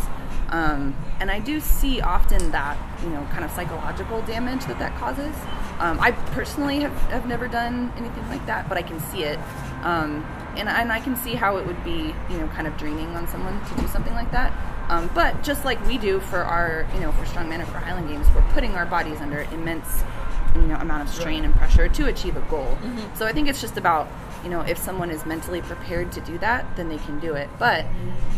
Um, 0.50 0.94
and 1.18 1.30
I 1.30 1.40
do 1.40 1.58
see 1.58 2.00
often 2.00 2.52
that 2.52 2.78
you 3.02 3.08
know 3.08 3.26
kind 3.32 3.44
of 3.44 3.50
psychological 3.50 4.22
damage 4.22 4.64
that 4.66 4.78
that 4.78 4.96
causes. 4.96 5.34
Um, 5.78 5.98
I 6.00 6.12
personally 6.12 6.80
have, 6.80 6.92
have 7.10 7.26
never 7.26 7.48
done 7.48 7.92
anything 7.96 8.26
like 8.28 8.44
that, 8.46 8.68
but 8.68 8.78
I 8.78 8.82
can 8.82 9.00
see 9.00 9.24
it, 9.24 9.38
um, 9.82 10.24
and 10.56 10.68
and 10.68 10.92
I 10.92 11.00
can 11.00 11.16
see 11.16 11.34
how 11.34 11.56
it 11.56 11.66
would 11.66 11.82
be 11.84 12.14
you 12.30 12.38
know 12.38 12.46
kind 12.48 12.66
of 12.66 12.76
draining 12.76 13.08
on 13.16 13.26
someone 13.28 13.64
to 13.66 13.80
do 13.80 13.86
something 13.88 14.14
like 14.14 14.30
that. 14.30 14.52
Um, 14.88 15.10
but 15.14 15.42
just 15.42 15.64
like 15.64 15.84
we 15.86 15.98
do 15.98 16.20
for 16.20 16.38
our 16.38 16.86
you 16.94 17.00
know 17.00 17.10
for 17.12 17.24
strongman 17.24 17.60
or 17.62 17.66
for 17.66 17.78
Highland 17.78 18.08
Games, 18.08 18.26
we're 18.34 18.48
putting 18.52 18.74
our 18.74 18.86
bodies 18.86 19.20
under 19.20 19.40
immense 19.52 20.04
you 20.54 20.62
know 20.62 20.76
amount 20.76 21.08
of 21.08 21.12
strain 21.14 21.44
and 21.44 21.54
pressure 21.56 21.88
to 21.88 22.06
achieve 22.06 22.36
a 22.36 22.42
goal. 22.42 22.78
So 23.14 23.26
I 23.26 23.32
think 23.32 23.48
it's 23.48 23.60
just 23.60 23.76
about 23.76 24.06
you 24.44 24.50
know 24.50 24.60
if 24.60 24.78
someone 24.78 25.10
is 25.10 25.24
mentally 25.26 25.62
prepared 25.62 26.12
to 26.12 26.20
do 26.20 26.38
that, 26.38 26.76
then 26.76 26.88
they 26.88 26.98
can 26.98 27.18
do 27.18 27.34
it. 27.34 27.48
But 27.58 27.86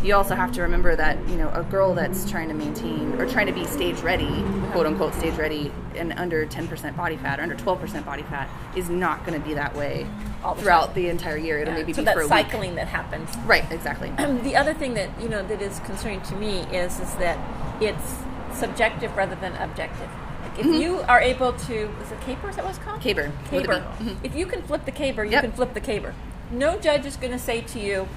you 0.01 0.15
also 0.15 0.35
have 0.35 0.51
to 0.53 0.61
remember 0.61 0.95
that 0.95 1.17
you 1.27 1.35
know 1.35 1.49
a 1.51 1.63
girl 1.63 1.93
that's 1.93 2.29
trying 2.29 2.47
to 2.47 2.53
maintain 2.53 3.13
or 3.19 3.27
trying 3.27 3.47
to 3.47 3.53
be 3.53 3.65
stage 3.65 3.99
ready, 3.99 4.43
quote 4.71 4.85
unquote 4.85 5.13
stage 5.13 5.35
ready, 5.35 5.71
and 5.95 6.13
under 6.13 6.45
10% 6.45 6.95
body 6.95 7.17
fat 7.17 7.39
or 7.39 7.43
under 7.43 7.55
12% 7.55 8.05
body 8.05 8.23
fat 8.23 8.49
is 8.75 8.89
not 8.89 9.25
going 9.25 9.39
to 9.39 9.45
be 9.45 9.53
that 9.53 9.75
way 9.75 10.07
All 10.43 10.55
the 10.55 10.61
throughout 10.61 10.95
the 10.95 11.09
entire 11.09 11.37
year. 11.37 11.59
It'll 11.59 11.73
maybe 11.73 11.93
so 11.93 12.01
be 12.01 12.05
that 12.05 12.13
for 12.15 12.21
a 12.21 12.23
week. 12.23 12.29
cycling 12.29 12.75
that 12.75 12.87
happens. 12.87 13.29
Right, 13.45 13.69
exactly. 13.71 14.09
the 14.43 14.55
other 14.55 14.73
thing 14.73 14.93
that 14.93 15.09
you 15.21 15.29
know 15.29 15.45
that 15.47 15.61
is 15.61 15.79
concerning 15.81 16.21
to 16.21 16.35
me 16.35 16.59
is 16.75 16.99
is 16.99 17.13
that 17.15 17.37
it's 17.81 18.15
subjective 18.57 19.15
rather 19.15 19.35
than 19.35 19.53
objective. 19.57 20.09
If 20.57 20.65
you 20.65 20.99
are 21.01 21.19
able 21.21 21.53
to, 21.53 21.75
is 22.01 22.11
it 22.11 22.21
caper? 22.21 22.49
Is 22.49 22.55
that 22.55 22.65
what 22.65 22.75
it's 22.75 22.83
called? 22.83 22.99
Mm-hmm. 22.99 23.03
Caber. 23.09 23.31
Caber. 23.49 23.73
Mm-hmm. 23.99 24.25
If 24.25 24.35
you 24.35 24.45
can 24.45 24.61
flip 24.63 24.85
the 24.85 24.91
caber, 24.91 25.23
you 25.25 25.31
Yep. 25.31 25.41
can 25.43 25.51
flip 25.51 25.73
the 25.73 25.81
caber. 25.81 26.13
No 26.51 26.77
judge 26.77 27.05
is 27.05 27.17
going 27.17 27.33
to 27.33 27.39
say 27.39 27.61
to 27.61 27.79
you, 27.79 28.07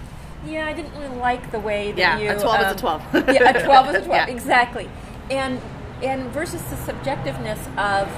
"Yeah, 0.47 0.66
I 0.66 0.73
didn't 0.73 0.94
really 0.99 1.16
like 1.16 1.50
the 1.50 1.61
way 1.61 1.92
that 1.92 1.99
Yeah, 1.99 2.18
you." 2.18 2.30
a 2.30 2.40
12 2.40 2.61
is 2.61 2.66
a 2.66 2.70
um, 2.70 2.76
12. 2.76 3.02
yeah, 3.35 3.50
a 3.50 3.64
twelve 3.64 3.88
is 3.88 3.94
a 3.97 4.04
twelve. 4.04 4.28
Yeah. 4.28 4.35
Exactly. 4.35 4.88
And 5.30 5.61
and 6.02 6.30
versus 6.30 6.62
the 6.64 6.76
subjectiveness 6.76 7.59
of, 7.76 8.09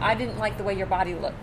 I 0.00 0.14
didn't 0.14 0.38
like 0.38 0.56
the 0.56 0.64
way 0.64 0.74
your 0.74 0.86
body 0.86 1.14
looked. 1.14 1.36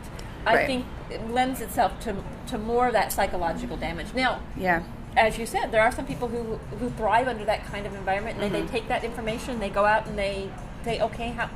I 0.45 0.55
Right. 0.55 0.65
think 0.67 0.85
it 1.11 1.29
lends 1.29 1.61
itself 1.61 1.99
to 2.01 2.15
to 2.47 2.57
more 2.57 2.87
of 2.87 2.93
that 2.93 3.11
psychological 3.11 3.77
damage. 3.77 4.13
Now, 4.15 4.39
Yeah. 4.57 4.81
as 5.15 5.37
you 5.37 5.45
said, 5.45 5.71
there 5.71 5.81
are 5.83 5.91
some 5.91 6.05
people 6.07 6.27
who 6.29 6.59
who 6.79 6.89
thrive 6.91 7.27
under 7.27 7.45
that 7.45 7.65
kind 7.65 7.85
of 7.85 7.93
environment, 7.93 8.37
and 8.39 8.45
Mm-hmm. 8.45 8.53
they, 8.53 8.61
they 8.61 8.71
take 8.79 8.87
that 8.87 9.03
information, 9.03 9.59
they 9.59 9.69
go 9.69 9.85
out 9.85 10.07
and 10.07 10.17
they 10.17 10.49
say, 10.85 11.01
okay, 11.01 11.29
how, 11.31 11.49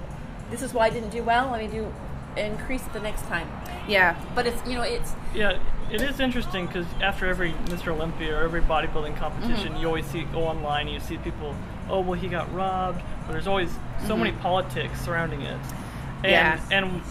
this 0.54 0.62
is 0.62 0.72
why 0.74 0.86
I 0.86 0.90
didn't 0.92 1.10
do 1.10 1.24
well. 1.24 1.50
Let 1.50 1.60
me 1.62 1.68
do 1.68 1.92
increase 2.38 2.86
it 2.86 2.94
the 2.94 3.00
next 3.00 3.24
time. 3.24 3.48
Yeah. 3.88 4.16
But 4.36 4.46
it's 4.46 4.66
you 4.68 4.76
know 4.76 4.84
it's 4.84 5.14
Yeah, 5.34 5.58
it 5.92 6.02
is 6.02 6.20
interesting 6.20 6.68
because 6.68 6.86
after 7.02 7.26
every 7.28 7.54
Mr. 7.66 7.88
Olympia 7.88 8.38
or 8.38 8.44
every 8.44 8.62
bodybuilding 8.62 9.18
competition, 9.18 9.74
Mm-hmm. 9.74 9.82
you 9.82 9.88
always 9.88 10.06
see 10.06 10.24
go 10.26 10.44
online 10.44 10.86
and 10.88 10.94
you 10.94 11.00
see 11.00 11.18
people, 11.18 11.56
oh 11.90 12.02
well, 12.02 12.20
he 12.20 12.28
got 12.28 12.54
robbed. 12.54 13.02
But 13.26 13.34
there's 13.34 13.48
always 13.48 13.72
so 14.08 14.16
many 14.16 14.32
politics 14.32 15.02
surrounding 15.02 15.42
it. 15.42 15.48
And, 15.54 15.62
Mm-hmm. 16.24 16.30
Yeah. 16.30 16.60
And 16.72 17.02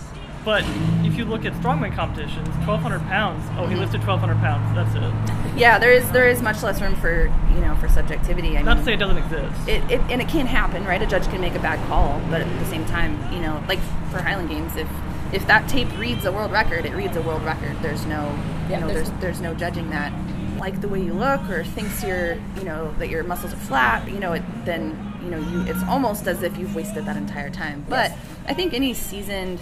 but 0.44 0.64
if 1.05 1.16
you 1.16 1.24
look 1.24 1.44
at 1.44 1.52
strongman 1.55 1.94
competitions, 1.94 2.48
1,200 2.66 3.00
pounds. 3.02 3.44
Oh, 3.50 3.62
Mm-hmm. 3.62 3.70
he 3.72 3.76
lifted 3.76 4.00
1,200 4.07 4.37
pounds. 4.40 4.74
That's 4.74 4.94
it. 4.94 5.59
Yeah, 5.59 5.78
there 5.78 5.92
is 5.92 6.11
there 6.12 6.28
is 6.28 6.40
much 6.42 6.62
less 6.62 6.81
room 6.81 6.94
for 6.96 7.26
you 7.55 7.61
know 7.61 7.76
for 7.76 7.88
subjectivity. 7.88 8.57
I 8.57 8.62
Not 8.62 8.78
to 8.78 8.85
say 8.85 8.94
it 8.94 8.96
doesn't 8.98 9.18
exist. 9.18 9.68
it, 9.68 9.83
it 9.90 10.00
and 10.11 10.20
it 10.22 10.28
can 10.28 10.46
happen, 10.46 10.85
right? 10.85 11.00
A 11.02 11.07
judge 11.07 11.24
can 11.28 11.40
make 11.40 11.55
a 11.55 11.59
bad 11.61 11.78
call, 11.88 12.20
but 12.31 12.40
at 12.40 12.59
the 12.59 12.64
same 12.66 12.85
time, 12.87 13.18
you 13.33 13.40
know, 13.40 13.62
like 13.68 13.78
for 14.11 14.18
Highland 14.22 14.48
Games, 14.48 14.76
if 14.76 14.88
if 15.33 15.46
that 15.46 15.68
tape 15.68 15.88
reads 15.98 16.24
a 16.24 16.33
world 16.33 16.52
record, 16.52 16.85
it 16.87 16.94
reads 16.94 17.16
a 17.16 17.22
world 17.22 17.42
record. 17.42 17.76
There's 17.83 18.05
no, 18.07 18.22
Yeah, 18.68 18.76
you 18.76 18.81
know, 18.81 18.87
there's- 18.88 19.09
there's 19.11 19.20
there's 19.20 19.40
no 19.40 19.55
judging 19.55 19.90
that. 19.90 20.12
Like 20.59 20.81
the 20.81 20.88
way 20.88 21.02
you 21.02 21.12
look, 21.14 21.40
or 21.50 21.64
thinks 21.64 22.05
you're, 22.05 22.35
you 22.57 22.62
know, 22.64 22.94
that 22.98 23.09
your 23.09 23.24
muscles 23.24 23.52
are 23.52 23.57
flat, 23.57 24.07
you 24.09 24.20
know, 24.20 24.33
it, 24.35 24.42
then 24.64 24.96
you 25.22 25.31
know 25.31 25.38
you. 25.38 25.62
It's 25.62 25.83
almost 25.85 26.26
as 26.28 26.42
if 26.42 26.57
you've 26.57 26.74
wasted 26.74 27.05
that 27.07 27.16
entire 27.16 27.50
time. 27.50 27.85
But 27.88 28.11
Yes. 28.11 28.18
I 28.48 28.55
think 28.55 28.72
any 28.72 28.94
seasoned 28.94 29.59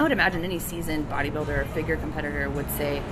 I 0.00 0.02
would 0.02 0.12
imagine 0.12 0.44
any 0.44 0.58
seasoned 0.58 1.10
bodybuilder 1.10 1.48
or 1.58 1.64
figure 1.66 1.98
competitor 1.98 2.48
would 2.48 2.70
say, 2.70 3.02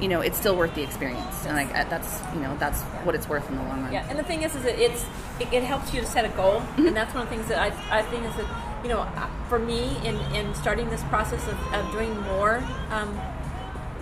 you 0.00 0.08
know, 0.08 0.22
it's 0.22 0.38
still 0.38 0.56
worth 0.56 0.74
the 0.74 0.82
experience, 0.82 1.44
and 1.44 1.54
like 1.54 1.70
that's 1.90 2.20
you 2.34 2.40
know 2.40 2.56
that's 2.58 2.80
what 3.04 3.14
it's 3.14 3.28
worth 3.28 3.46
in 3.50 3.56
the 3.56 3.62
long 3.62 3.82
run. 3.82 3.92
yeah. 3.92 4.06
And 4.08 4.18
the 4.18 4.24
thing 4.24 4.42
is, 4.42 4.54
is 4.56 4.62
that 4.62 4.78
it's 4.78 5.04
it, 5.38 5.52
it 5.52 5.62
helps 5.62 5.92
you 5.92 6.00
to 6.00 6.06
set 6.06 6.24
a 6.24 6.30
goal, 6.30 6.60
Mm-hmm. 6.60 6.86
and 6.86 6.96
that's 6.96 7.12
one 7.12 7.24
of 7.24 7.28
the 7.28 7.36
things 7.36 7.48
that 7.48 7.58
I 7.58 7.98
I 7.98 8.02
think 8.04 8.24
is 8.24 8.34
that 8.36 8.46
you 8.82 8.88
know 8.88 9.00
uh, 9.00 9.28
for 9.50 9.58
me 9.58 9.94
in 10.04 10.16
in 10.34 10.54
starting 10.54 10.88
this 10.88 11.02
process 11.04 11.46
of, 11.46 11.58
of 11.74 11.92
doing 11.92 12.18
more 12.22 12.64
um, 12.90 13.20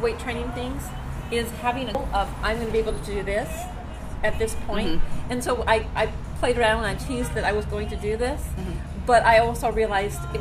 weight 0.01 0.21
training 0.21 0.49
things 0.53 0.85
is 1.33 1.51
having 1.67 1.89
a 1.89 1.93
goal 1.93 2.09
of 2.15 2.29
I'm 2.45 2.55
going 2.59 2.69
to 2.69 2.73
be 2.73 2.79
able 2.79 2.93
to 2.97 3.05
do 3.05 3.25
this 3.25 3.51
at 4.23 4.39
this 4.39 4.55
point. 4.69 4.89
Mm-hmm. 5.03 5.33
and 5.33 5.43
so 5.43 5.65
I 5.67 5.85
I 5.97 6.07
played 6.39 6.59
around 6.59 6.85
and 6.85 6.87
I 6.87 6.95
teased 6.95 7.35
that 7.35 7.43
I 7.45 7.51
was 7.53 7.65
going 7.67 7.89
to 7.91 7.97
do 7.97 8.17
this, 8.17 8.41
Mm-hmm. 8.41 9.05
but 9.05 9.25
I 9.25 9.39
also 9.41 9.73
realized. 9.73 10.21
It, 10.33 10.41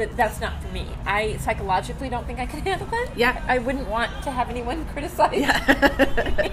that 0.00 0.16
that's 0.16 0.40
not 0.40 0.60
for 0.62 0.68
me. 0.68 0.86
I 1.06 1.36
psychologically 1.38 2.08
don't 2.08 2.26
think 2.26 2.38
I 2.40 2.46
can 2.46 2.60
handle 2.68 2.88
that. 2.88 3.10
Yeah. 3.16 3.42
I 3.46 3.58
wouldn't 3.58 3.88
want 3.88 4.10
to 4.24 4.30
have 4.30 4.48
anyone 4.50 4.84
criticize 4.92 5.36
Yeah. 5.36 6.48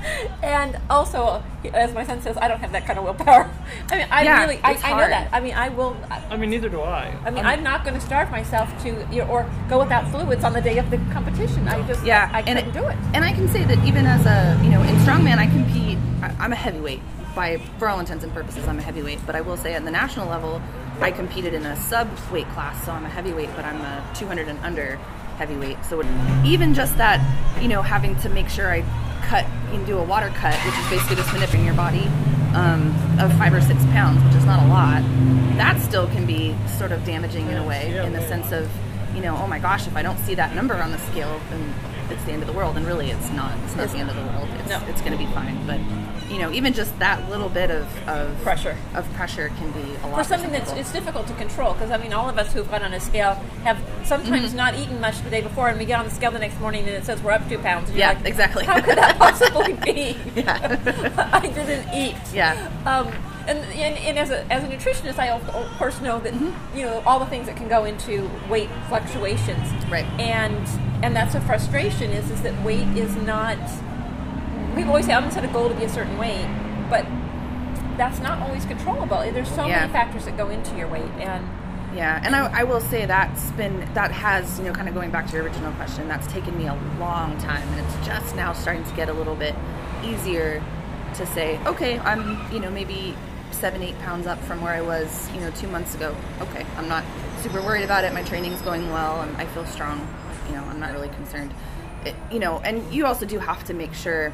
and 0.42 0.78
also, 0.88 1.42
as 1.74 1.92
my 1.92 2.04
son 2.04 2.22
says, 2.22 2.36
I 2.38 2.48
don't 2.48 2.60
have 2.60 2.72
that 2.72 2.86
kind 2.86 2.98
of 2.98 3.04
willpower. 3.04 3.50
I 3.90 3.96
mean, 3.96 4.06
I 4.10 4.22
Yeah, 4.22 4.40
really, 4.40 4.58
I, 4.62 4.72
I 4.82 4.90
know 4.92 5.08
that. 5.08 5.28
I 5.32 5.40
mean, 5.40 5.54
I 5.54 5.68
will. 5.68 5.96
I, 6.10 6.22
I 6.30 6.36
mean, 6.36 6.50
neither 6.50 6.68
do 6.68 6.80
I. 6.80 7.14
I 7.24 7.30
mean, 7.30 7.44
I'm 7.44 7.62
not 7.62 7.84
going 7.84 7.94
to 7.94 8.00
starve 8.00 8.30
myself 8.30 8.68
to, 8.84 8.88
you 9.12 9.18
know, 9.22 9.28
or 9.28 9.50
go 9.68 9.78
without 9.78 10.10
fluids 10.10 10.44
on 10.44 10.52
the 10.52 10.60
day 10.60 10.78
of 10.78 10.90
the 10.90 10.98
competition. 11.12 11.68
I 11.68 11.86
just, 11.86 12.04
Yeah, 12.04 12.30
I, 12.32 12.38
I 12.38 12.42
and 12.42 12.58
couldn't 12.58 12.72
do 12.72 12.88
it. 12.88 12.96
And 13.14 13.24
I 13.24 13.32
can 13.32 13.48
say 13.48 13.64
that 13.64 13.78
even 13.84 14.06
as 14.06 14.24
a, 14.26 14.62
you 14.64 14.70
know, 14.70 14.82
in 14.82 14.94
strongman, 15.04 15.38
I 15.38 15.46
compete. 15.46 15.98
I, 16.22 16.34
I'm 16.38 16.52
a 16.52 16.56
heavyweight 16.56 17.00
by, 17.34 17.58
for 17.78 17.88
all 17.88 18.00
intents 18.00 18.24
and 18.24 18.32
purposes, 18.32 18.66
I'm 18.66 18.78
a 18.78 18.82
heavyweight. 18.82 19.20
But 19.26 19.36
I 19.36 19.40
will 19.42 19.56
say, 19.56 19.74
at 19.74 19.84
the 19.84 19.90
national 19.90 20.28
level, 20.28 20.62
I 21.00 21.10
competed 21.10 21.54
in 21.54 21.64
a 21.66 21.76
sub 21.76 22.08
weight 22.30 22.48
class, 22.50 22.84
so 22.84 22.92
I'm 22.92 23.04
a 23.04 23.08
heavyweight, 23.08 23.50
but 23.56 23.64
I'm 23.64 23.80
a 23.80 24.04
200 24.14 24.48
and 24.48 24.58
under 24.60 24.96
heavyweight. 25.38 25.84
So 25.84 26.02
even 26.44 26.74
just 26.74 26.96
that, 26.98 27.20
you 27.62 27.68
know, 27.68 27.82
having 27.82 28.14
to 28.20 28.28
make 28.28 28.48
sure 28.48 28.70
I 28.70 28.82
cut 29.22 29.44
and 29.72 29.86
do 29.86 29.98
a 29.98 30.04
water 30.04 30.28
cut, 30.34 30.54
which 30.66 30.74
is 30.76 30.90
basically 30.90 31.16
just 31.16 31.32
manipulating 31.32 31.64
your 31.64 31.74
body 31.74 32.06
um, 32.54 32.94
of 33.18 33.32
five 33.38 33.54
or 33.54 33.60
six 33.60 33.82
pounds, 33.86 34.22
which 34.24 34.34
is 34.34 34.44
not 34.44 34.62
a 34.62 34.68
lot. 34.68 35.02
That 35.56 35.80
still 35.80 36.06
can 36.08 36.26
be 36.26 36.54
sort 36.78 36.92
of 36.92 37.04
damaging 37.04 37.48
in 37.48 37.56
a 37.56 37.66
way, 37.66 37.92
Yeah. 37.94 38.04
in 38.04 38.12
the 38.12 38.22
sense 38.28 38.52
of, 38.52 38.68
you 39.14 39.22
know, 39.22 39.36
oh 39.36 39.46
my 39.46 39.58
gosh, 39.58 39.86
if 39.86 39.96
I 39.96 40.02
don't 40.02 40.18
see 40.18 40.34
that 40.34 40.54
number 40.54 40.74
on 40.74 40.90
the 40.92 40.98
scale, 40.98 41.40
then 41.50 41.74
it's 42.10 42.24
the 42.24 42.32
end 42.32 42.42
of 42.42 42.48
the 42.48 42.54
world. 42.54 42.76
And 42.76 42.86
really, 42.86 43.10
it's 43.10 43.30
not. 43.30 43.52
It's 43.64 43.76
not 43.76 43.88
the 43.90 43.98
end 43.98 44.10
of 44.10 44.16
the 44.16 44.22
world. 44.22 44.48
It's, 44.60 44.68
No. 44.68 44.82
it's 44.88 45.00
going 45.00 45.12
to 45.12 45.18
be 45.18 45.26
fine. 45.32 45.56
But 45.66 45.78
you 46.30 46.38
know, 46.38 46.50
even 46.52 46.72
just 46.72 46.96
that 47.00 47.28
little 47.28 47.48
bit 47.48 47.70
of, 47.70 47.86
of 48.08 48.40
Pressure. 48.42 48.76
of 48.94 49.04
pressure 49.14 49.48
can 49.58 49.70
be 49.72 49.80
a 50.02 50.06
lot. 50.06 50.18
For 50.18 50.24
something 50.24 50.50
some 50.50 50.64
that's 50.64 50.72
it's 50.72 50.92
difficult 50.92 51.26
to 51.26 51.34
control 51.34 51.72
because 51.74 51.90
I 51.90 51.96
mean 51.96 52.12
all 52.12 52.28
of 52.28 52.38
us 52.38 52.52
who've 52.52 52.70
gone 52.70 52.82
on 52.82 52.92
a 52.94 53.00
scale 53.00 53.34
have 53.64 53.78
sometimes 54.04 54.48
Mm-hmm. 54.48 54.56
not 54.56 54.74
eaten 54.76 55.00
much 55.00 55.20
the 55.22 55.30
day 55.30 55.40
before 55.40 55.68
and 55.68 55.78
we 55.78 55.84
get 55.84 55.98
on 55.98 56.04
the 56.04 56.10
scale 56.12 56.30
the 56.30 56.38
next 56.38 56.58
morning 56.60 56.80
and 56.86 56.90
it 56.90 57.04
says 57.04 57.20
we're 57.22 57.32
up 57.32 57.48
two 57.48 57.58
pounds. 57.58 57.88
And 57.90 57.98
Yeah, 57.98 58.12
like, 58.12 58.26
exactly. 58.26 58.64
How 58.64 58.80
could 58.80 58.96
that 58.96 59.18
possibly 59.18 59.72
be? 59.74 60.16
Yeah. 60.36 61.30
I 61.32 61.40
didn't 61.48 61.92
eat. 61.94 62.16
Yeah. 62.32 62.52
Um, 62.86 63.08
and, 63.48 63.58
and, 63.58 63.96
and 63.98 64.18
as 64.18 64.30
a 64.30 64.44
as 64.52 64.62
a 64.62 64.68
nutritionist, 64.68 65.18
I 65.18 65.30
of 65.30 65.48
of 65.50 65.66
course 65.78 66.00
know 66.00 66.20
that 66.20 66.32
Mm-hmm. 66.34 66.78
you 66.78 66.84
know 66.86 67.02
all 67.04 67.18
the 67.18 67.26
things 67.26 67.46
that 67.46 67.56
can 67.56 67.68
go 67.68 67.84
into 67.84 68.30
weight 68.48 68.70
fluctuations. 68.88 69.66
Right. 69.90 70.04
And 70.20 70.56
and 71.02 71.16
that's 71.16 71.34
a 71.34 71.40
frustration 71.40 72.10
is 72.12 72.30
is 72.30 72.42
that 72.42 72.54
weight 72.64 72.86
is 72.96 73.16
not. 73.16 73.58
We've 74.80 74.88
always 74.88 75.04
had, 75.04 75.16
I'm 75.16 75.22
gonna 75.24 75.34
set 75.34 75.44
a 75.44 75.48
goal 75.48 75.68
to 75.68 75.74
be 75.74 75.84
a 75.84 75.88
certain 75.90 76.16
weight, 76.16 76.46
but 76.88 77.04
that's 77.98 78.18
not 78.20 78.40
always 78.40 78.64
controllable. 78.64 79.18
There's 79.30 79.50
so 79.54 79.66
Yeah. 79.66 79.80
many 79.80 79.92
factors 79.92 80.24
that 80.24 80.38
go 80.38 80.48
into 80.48 80.74
your 80.74 80.88
weight, 80.88 81.10
and 81.20 81.46
Yeah, 81.94 82.18
and 82.24 82.34
I, 82.34 82.60
I 82.60 82.64
will 82.64 82.80
say 82.80 83.04
that's 83.04 83.50
been 83.50 83.86
that 83.92 84.10
has 84.10 84.58
you 84.58 84.64
know 84.64 84.72
kind 84.72 84.88
of 84.88 84.94
going 84.94 85.10
back 85.10 85.26
to 85.26 85.34
your 85.36 85.44
original 85.44 85.70
question. 85.72 86.08
That's 86.08 86.26
taken 86.28 86.56
me 86.56 86.66
a 86.66 86.78
long 86.98 87.36
time, 87.36 87.68
and 87.68 87.80
it's 87.86 88.06
just 88.06 88.34
now 88.34 88.54
starting 88.54 88.82
to 88.84 88.92
get 88.94 89.10
a 89.10 89.12
little 89.12 89.34
bit 89.34 89.54
easier 90.02 90.62
to 91.16 91.26
say, 91.26 91.58
okay, 91.66 91.98
I'm 91.98 92.40
you 92.50 92.58
know 92.60 92.70
maybe 92.70 93.14
seven 93.50 93.82
eight 93.82 93.98
pounds 93.98 94.26
up 94.26 94.40
from 94.44 94.62
where 94.62 94.72
I 94.72 94.80
was 94.80 95.28
you 95.34 95.40
know 95.42 95.50
two 95.50 95.68
months 95.68 95.94
ago. 95.94 96.16
Okay, 96.40 96.64
I'm 96.78 96.88
not 96.88 97.04
super 97.42 97.60
worried 97.60 97.84
about 97.84 98.04
it. 98.04 98.14
My 98.14 98.22
training's 98.22 98.62
going 98.62 98.90
well, 98.90 99.20
and 99.20 99.36
I 99.36 99.44
feel 99.44 99.66
strong. 99.66 100.08
You 100.48 100.54
know, 100.54 100.64
I'm 100.70 100.80
not 100.80 100.92
really 100.92 101.10
concerned. 101.10 101.52
It, 102.06 102.14
you 102.32 102.38
know, 102.38 102.60
and 102.60 102.90
you 102.94 103.04
also 103.04 103.26
do 103.26 103.38
have 103.40 103.62
to 103.64 103.74
make 103.74 103.92
sure. 103.92 104.32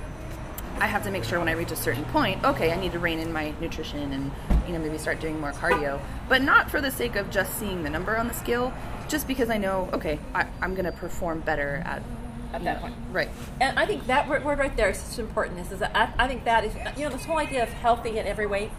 I 0.78 0.86
have 0.86 1.02
to 1.04 1.10
make 1.10 1.24
sure 1.24 1.38
when 1.38 1.48
I 1.48 1.52
reach 1.52 1.70
a 1.72 1.76
certain 1.76 2.04
point, 2.06 2.44
okay, 2.44 2.72
I 2.72 2.76
need 2.76 2.92
to 2.92 2.98
rein 2.98 3.18
in 3.18 3.32
my 3.32 3.54
nutrition 3.60 4.12
and 4.12 4.30
you 4.66 4.72
know 4.72 4.78
maybe 4.78 4.98
start 4.98 5.20
doing 5.20 5.40
more 5.40 5.52
cardio, 5.52 6.00
but 6.28 6.42
not 6.42 6.70
for 6.70 6.80
the 6.80 6.90
sake 6.90 7.16
of 7.16 7.30
just 7.30 7.54
seeing 7.58 7.82
the 7.82 7.90
number 7.90 8.16
on 8.16 8.28
the 8.28 8.34
scale, 8.34 8.72
just 9.08 9.26
because 9.26 9.48
I 9.50 9.58
know, 9.58 9.88
okay, 9.92 10.18
I, 10.34 10.46
I'm 10.60 10.74
going 10.74 10.84
to 10.84 10.92
perform 10.92 11.40
better 11.40 11.82
at 11.86 12.02
At 12.52 12.64
that 12.64 12.80
point. 12.80 12.94
right. 13.12 13.28
And 13.60 13.78
I 13.78 13.86
think 13.86 14.06
that 14.06 14.28
word, 14.28 14.44
word 14.44 14.58
right 14.58 14.76
there 14.76 14.90
is 14.90 14.98
such 14.98 15.18
important. 15.18 15.60
Is, 15.60 15.72
is 15.72 15.82
I, 15.82 16.12
I 16.18 16.28
think 16.28 16.44
that 16.44 16.64
is 16.64 16.74
you 16.98 17.04
know 17.04 17.10
this 17.10 17.24
whole 17.24 17.38
idea 17.38 17.62
of 17.62 17.70
healthy 17.70 18.18
at 18.18 18.26
every 18.26 18.46
weight. 18.46 18.70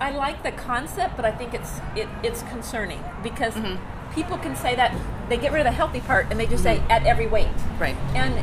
I 0.00 0.10
like 0.12 0.42
the 0.42 0.52
concept, 0.52 1.14
but 1.16 1.24
I 1.24 1.30
think 1.30 1.52
it's 1.54 1.78
it, 1.94 2.08
it's 2.22 2.42
concerning 2.44 3.02
because 3.22 3.54
Mm-hmm. 3.54 4.12
people 4.14 4.38
can 4.38 4.56
say 4.56 4.74
that 4.74 4.90
they 5.28 5.36
get 5.36 5.52
rid 5.52 5.60
of 5.60 5.66
the 5.66 5.76
healthy 5.76 6.00
part 6.00 6.26
and 6.30 6.40
they 6.40 6.46
just 6.46 6.62
say 6.64 6.78
at 6.88 7.04
every 7.06 7.26
weight, 7.28 7.46
Right. 7.78 7.94
and 8.14 8.34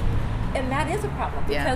and 0.56 0.72
that 0.72 0.88
is 0.90 1.04
a 1.04 1.10
problem 1.10 1.44
Yeah. 1.52 1.76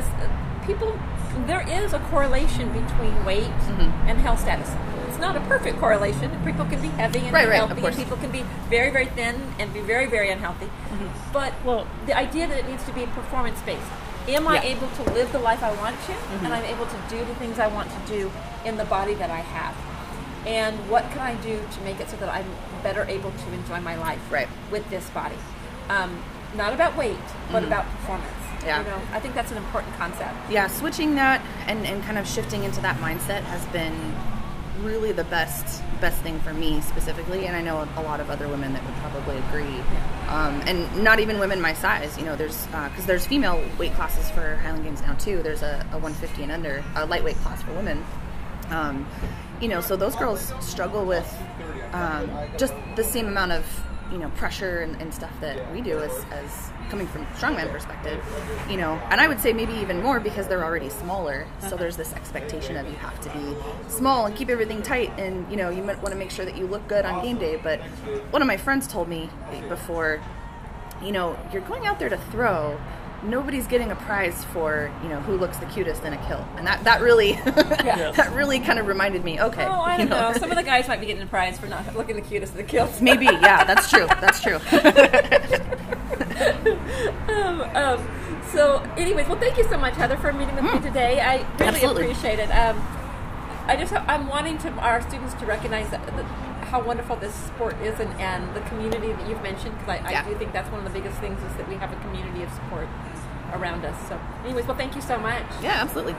Because 0.62 0.74
people 0.80 1.00
there 1.48 1.62
is 1.68 1.94
a 1.94 2.00
correlation 2.12 2.68
between 2.74 3.24
weight 3.26 3.44
Mm-hmm. 3.72 4.08
and 4.10 4.20
health 4.20 4.40
status. 4.42 4.70
It's 5.08 5.18
not 5.20 5.36
a 5.36 5.42
perfect 5.42 5.80
correlation. 5.80 6.30
People 6.44 6.66
can 6.66 6.82
be 6.82 6.88
heavy 6.90 7.20
and 7.20 7.32
Right, 7.34 7.46
be 7.46 7.52
right, 7.52 7.62
of 7.62 7.68
healthy, 7.70 7.82
course. 7.82 7.96
and 7.96 8.04
people 8.04 8.18
can 8.18 8.32
be 8.32 8.44
very 8.70 8.92
very 8.92 9.06
thin 9.06 9.36
and 9.60 9.74
be 9.74 9.80
very 9.82 10.06
very 10.08 10.30
unhealthy. 10.30 10.66
Mm-hmm. 10.66 11.08
But 11.34 11.54
Well- 11.64 11.88
the 12.06 12.16
idea 12.18 12.48
that 12.48 12.58
it 12.60 12.68
needs 12.68 12.84
to 12.86 12.92
be 12.94 13.06
performance 13.08 13.60
based. 13.62 13.82
Am 14.28 14.48
I 14.48 14.62
able 14.62 14.88
to 14.88 15.04
live 15.14 15.32
the 15.32 15.40
life 15.40 15.64
I 15.64 15.74
want 15.84 15.96
to, 16.08 16.12
Mm-hmm. 16.14 16.46
and 16.46 16.54
I'm 16.54 16.66
able 16.66 16.86
to 16.86 16.98
do 17.10 17.18
the 17.26 17.34
things 17.36 17.58
I 17.60 17.68
want 17.68 17.90
to 17.90 18.00
do 18.18 18.32
in 18.66 18.78
the 18.78 18.86
body 18.86 19.14
that 19.16 19.32
I 19.32 19.40
have? 19.40 19.76
And 20.46 20.76
what 20.90 21.10
can 21.12 21.20
I 21.20 21.36
do 21.36 21.60
to 21.72 21.82
make 21.82 22.00
it 22.00 22.10
so 22.10 22.18
that 22.18 22.30
I'm 22.30 22.46
better 22.84 23.04
able 23.06 23.32
to 23.32 23.54
enjoy 23.54 23.80
my 23.82 23.96
life 23.96 24.20
Right. 24.32 24.48
with 24.72 24.88
this 24.90 25.10
body? 25.10 25.36
Um, 25.90 26.24
not 26.56 26.74
about 26.74 26.96
weight, 26.98 27.18
but 27.52 27.64
about 27.64 27.86
performance. 27.92 28.41
Yeah. 28.64 28.80
You 28.80 28.90
know, 28.90 29.02
I 29.12 29.20
think 29.20 29.34
that's 29.34 29.52
an 29.52 29.58
important 29.58 29.96
concept. 29.96 30.34
yeah, 30.50 30.68
switching 30.68 31.16
that 31.16 31.44
and, 31.68 31.86
and 31.86 32.04
kind 32.04 32.18
of 32.18 32.28
shifting 32.28 32.64
into 32.64 32.82
that 32.82 32.98
mindset 32.98 33.44
has 33.44 33.66
been 33.68 33.96
really 34.84 35.12
the 35.12 35.24
best 35.26 35.84
best 36.00 36.22
thing 36.22 36.40
for 36.40 36.54
me 36.54 36.82
specifically, 36.82 37.46
and 37.46 37.56
I 37.56 37.62
know 37.62 37.88
a 37.96 38.02
lot 38.02 38.20
of 38.20 38.30
other 38.30 38.48
women 38.48 38.74
that 38.74 38.84
would 38.84 38.96
probably 38.96 39.38
agree. 39.38 39.80
Um, 40.28 40.62
and 40.66 41.04
not 41.04 41.20
even 41.20 41.40
women 41.40 41.62
my 41.62 41.74
size, 41.74 42.18
you 42.18 42.26
know. 42.26 42.36
There's 42.36 42.66
because 42.66 43.06
there's 43.06 43.26
female 43.26 43.64
weight 43.78 43.94
classes 43.94 44.30
for 44.32 44.56
Highland 44.58 44.84
Games 44.84 45.02
now 45.02 45.14
too. 45.14 45.44
There's 45.44 45.62
a, 45.62 45.86
a 45.92 46.00
150 46.00 46.44
and 46.44 46.52
under, 46.52 46.84
a 46.96 47.06
lightweight 47.06 47.38
class 47.38 47.62
for 47.62 47.74
women. 47.74 48.04
Um, 48.70 49.06
you 49.60 49.68
know, 49.68 49.82
so 49.82 49.96
those 49.96 50.16
girls 50.16 50.54
struggle 50.60 51.06
with 51.06 51.32
um, 51.94 52.30
just 52.58 52.74
the 52.96 53.04
same 53.04 53.28
amount 53.28 53.52
of 53.52 53.66
you 54.12 54.18
know 54.18 54.30
pressure 54.32 54.82
and, 54.82 55.00
and 55.02 55.14
stuff 55.14 55.32
that 55.42 55.72
we 55.74 55.82
do 55.82 56.00
as, 56.00 56.26
as 56.32 56.72
coming 56.92 57.08
from 57.08 57.26
strongman 57.28 57.72
perspective. 57.72 58.24
You 58.70 58.78
know, 58.78 59.02
and 59.10 59.20
I 59.20 59.28
would 59.28 59.40
say 59.40 59.54
maybe 59.54 59.74
even 59.74 60.04
more 60.04 60.20
because 60.20 60.48
they're 60.48 60.64
already 60.64 60.90
smaller. 60.90 61.48
So 61.62 61.68
uh-huh. 61.68 61.76
there's 61.78 61.98
this 61.98 62.14
expectation 62.14 62.76
of 62.76 62.86
you 62.86 62.96
have 62.96 63.20
to 63.22 63.30
be 63.30 63.56
small 63.90 64.26
and 64.26 64.36
keep 64.36 64.50
everything 64.50 64.84
tight, 64.84 65.12
and 65.18 65.50
you 65.50 65.58
know 65.58 65.70
you 65.70 65.82
might 65.82 66.02
want 66.04 66.12
to 66.14 66.20
make 66.20 66.30
sure 66.30 66.46
that 66.46 66.58
you 66.58 66.68
look 66.68 66.88
good 66.88 67.06
on 67.06 67.24
game 67.24 67.38
day. 67.38 67.56
But 67.56 67.80
one 68.30 68.42
of 68.42 68.48
my 68.48 68.58
friends 68.58 68.88
told 68.88 69.08
me 69.08 69.30
before, 69.70 70.22
you 71.02 71.14
know, 71.14 71.40
you're 71.52 71.62
going 71.64 71.88
out 71.88 71.98
there 71.98 72.10
to 72.10 72.18
throw. 72.18 72.80
Nobody's 73.24 73.68
getting 73.68 73.92
a 73.92 73.96
prize 73.96 74.44
for 74.46 74.92
you 75.04 75.08
know 75.08 75.20
who 75.22 75.38
looks 75.38 75.58
the 75.58 75.68
cutest 75.68 76.04
in 76.04 76.12
a 76.12 76.28
kilt, 76.28 76.44
and 76.58 76.66
that 76.66 76.84
that 76.84 77.02
really 77.02 77.34
that 77.46 78.32
really 78.34 78.60
kind 78.60 78.80
of 78.80 78.88
reminded 78.88 79.24
me. 79.24 79.40
Okay, 79.40 79.64
Oh, 79.64 79.82
I 79.82 79.96
don't 79.96 80.10
know. 80.10 80.34
Some 80.34 80.50
of 80.50 80.58
the 80.58 80.64
guys 80.64 80.88
might 80.88 81.00
be 81.00 81.06
getting 81.06 81.22
a 81.22 81.28
prize 81.28 81.60
for 81.60 81.68
not 81.68 81.96
looking 81.96 82.16
the 82.16 82.24
cutest 82.24 82.54
in 82.54 82.58
the 82.58 82.64
kilts. 82.64 83.00
Maybe, 83.00 83.26
yeah, 83.26 83.64
that's 83.64 83.92
true. 83.92 84.08
That's 84.08 84.42
true. 84.42 84.60
um, 86.42 87.62
um, 87.76 88.08
so, 88.52 88.80
anyways, 88.98 89.28
well, 89.28 89.40
thank 89.40 89.58
you 89.58 89.64
so 89.66 89.78
much, 89.78 89.96
Heather, 89.96 90.18
for 90.18 90.34
meeting 90.34 90.56
with 90.56 90.66
me 90.66 90.80
today. 90.80 91.20
I 91.20 91.36
really 91.36 91.46
Hmm. 91.46 91.64
Absolutely. 91.64 92.04
appreciate 92.04 92.40
it. 92.40 92.50
Um, 92.52 92.82
I 93.68 93.76
just 93.78 93.94
I'm 93.94 94.28
wanting 94.28 94.58
to 94.60 94.70
our 94.74 95.02
students 95.02 95.34
to 95.36 95.46
recognize 95.46 95.90
that, 95.92 96.06
that 96.08 96.26
how 96.72 96.82
wonderful 96.82 97.16
this 97.18 97.34
sport 97.34 97.76
is 97.82 98.00
and, 98.00 98.10
and 98.20 98.54
the 98.56 98.62
community 98.62 99.12
that 99.14 99.28
you've 99.30 99.42
mentioned 99.44 99.78
because 99.78 100.00
I, 100.02 100.22
I 100.22 100.28
do 100.28 100.36
think 100.36 100.52
that's 100.54 100.70
one 100.72 100.86
of 100.86 100.92
the 100.92 100.98
biggest 101.00 101.20
things 101.20 101.40
is 101.44 101.54
that 101.58 101.68
we 101.70 101.76
have 101.76 101.92
a 101.94 101.96
community 102.02 102.44
of 102.44 102.52
support 102.52 102.88
around 103.54 103.84
us. 103.86 104.08
So, 104.10 104.20
anyways, 104.46 104.66
well, 104.68 104.78
thank 104.78 104.96
you 104.96 105.02
so 105.02 105.18
much. 105.18 105.44
yeah, 105.62 105.82
absolutely. 105.82 106.16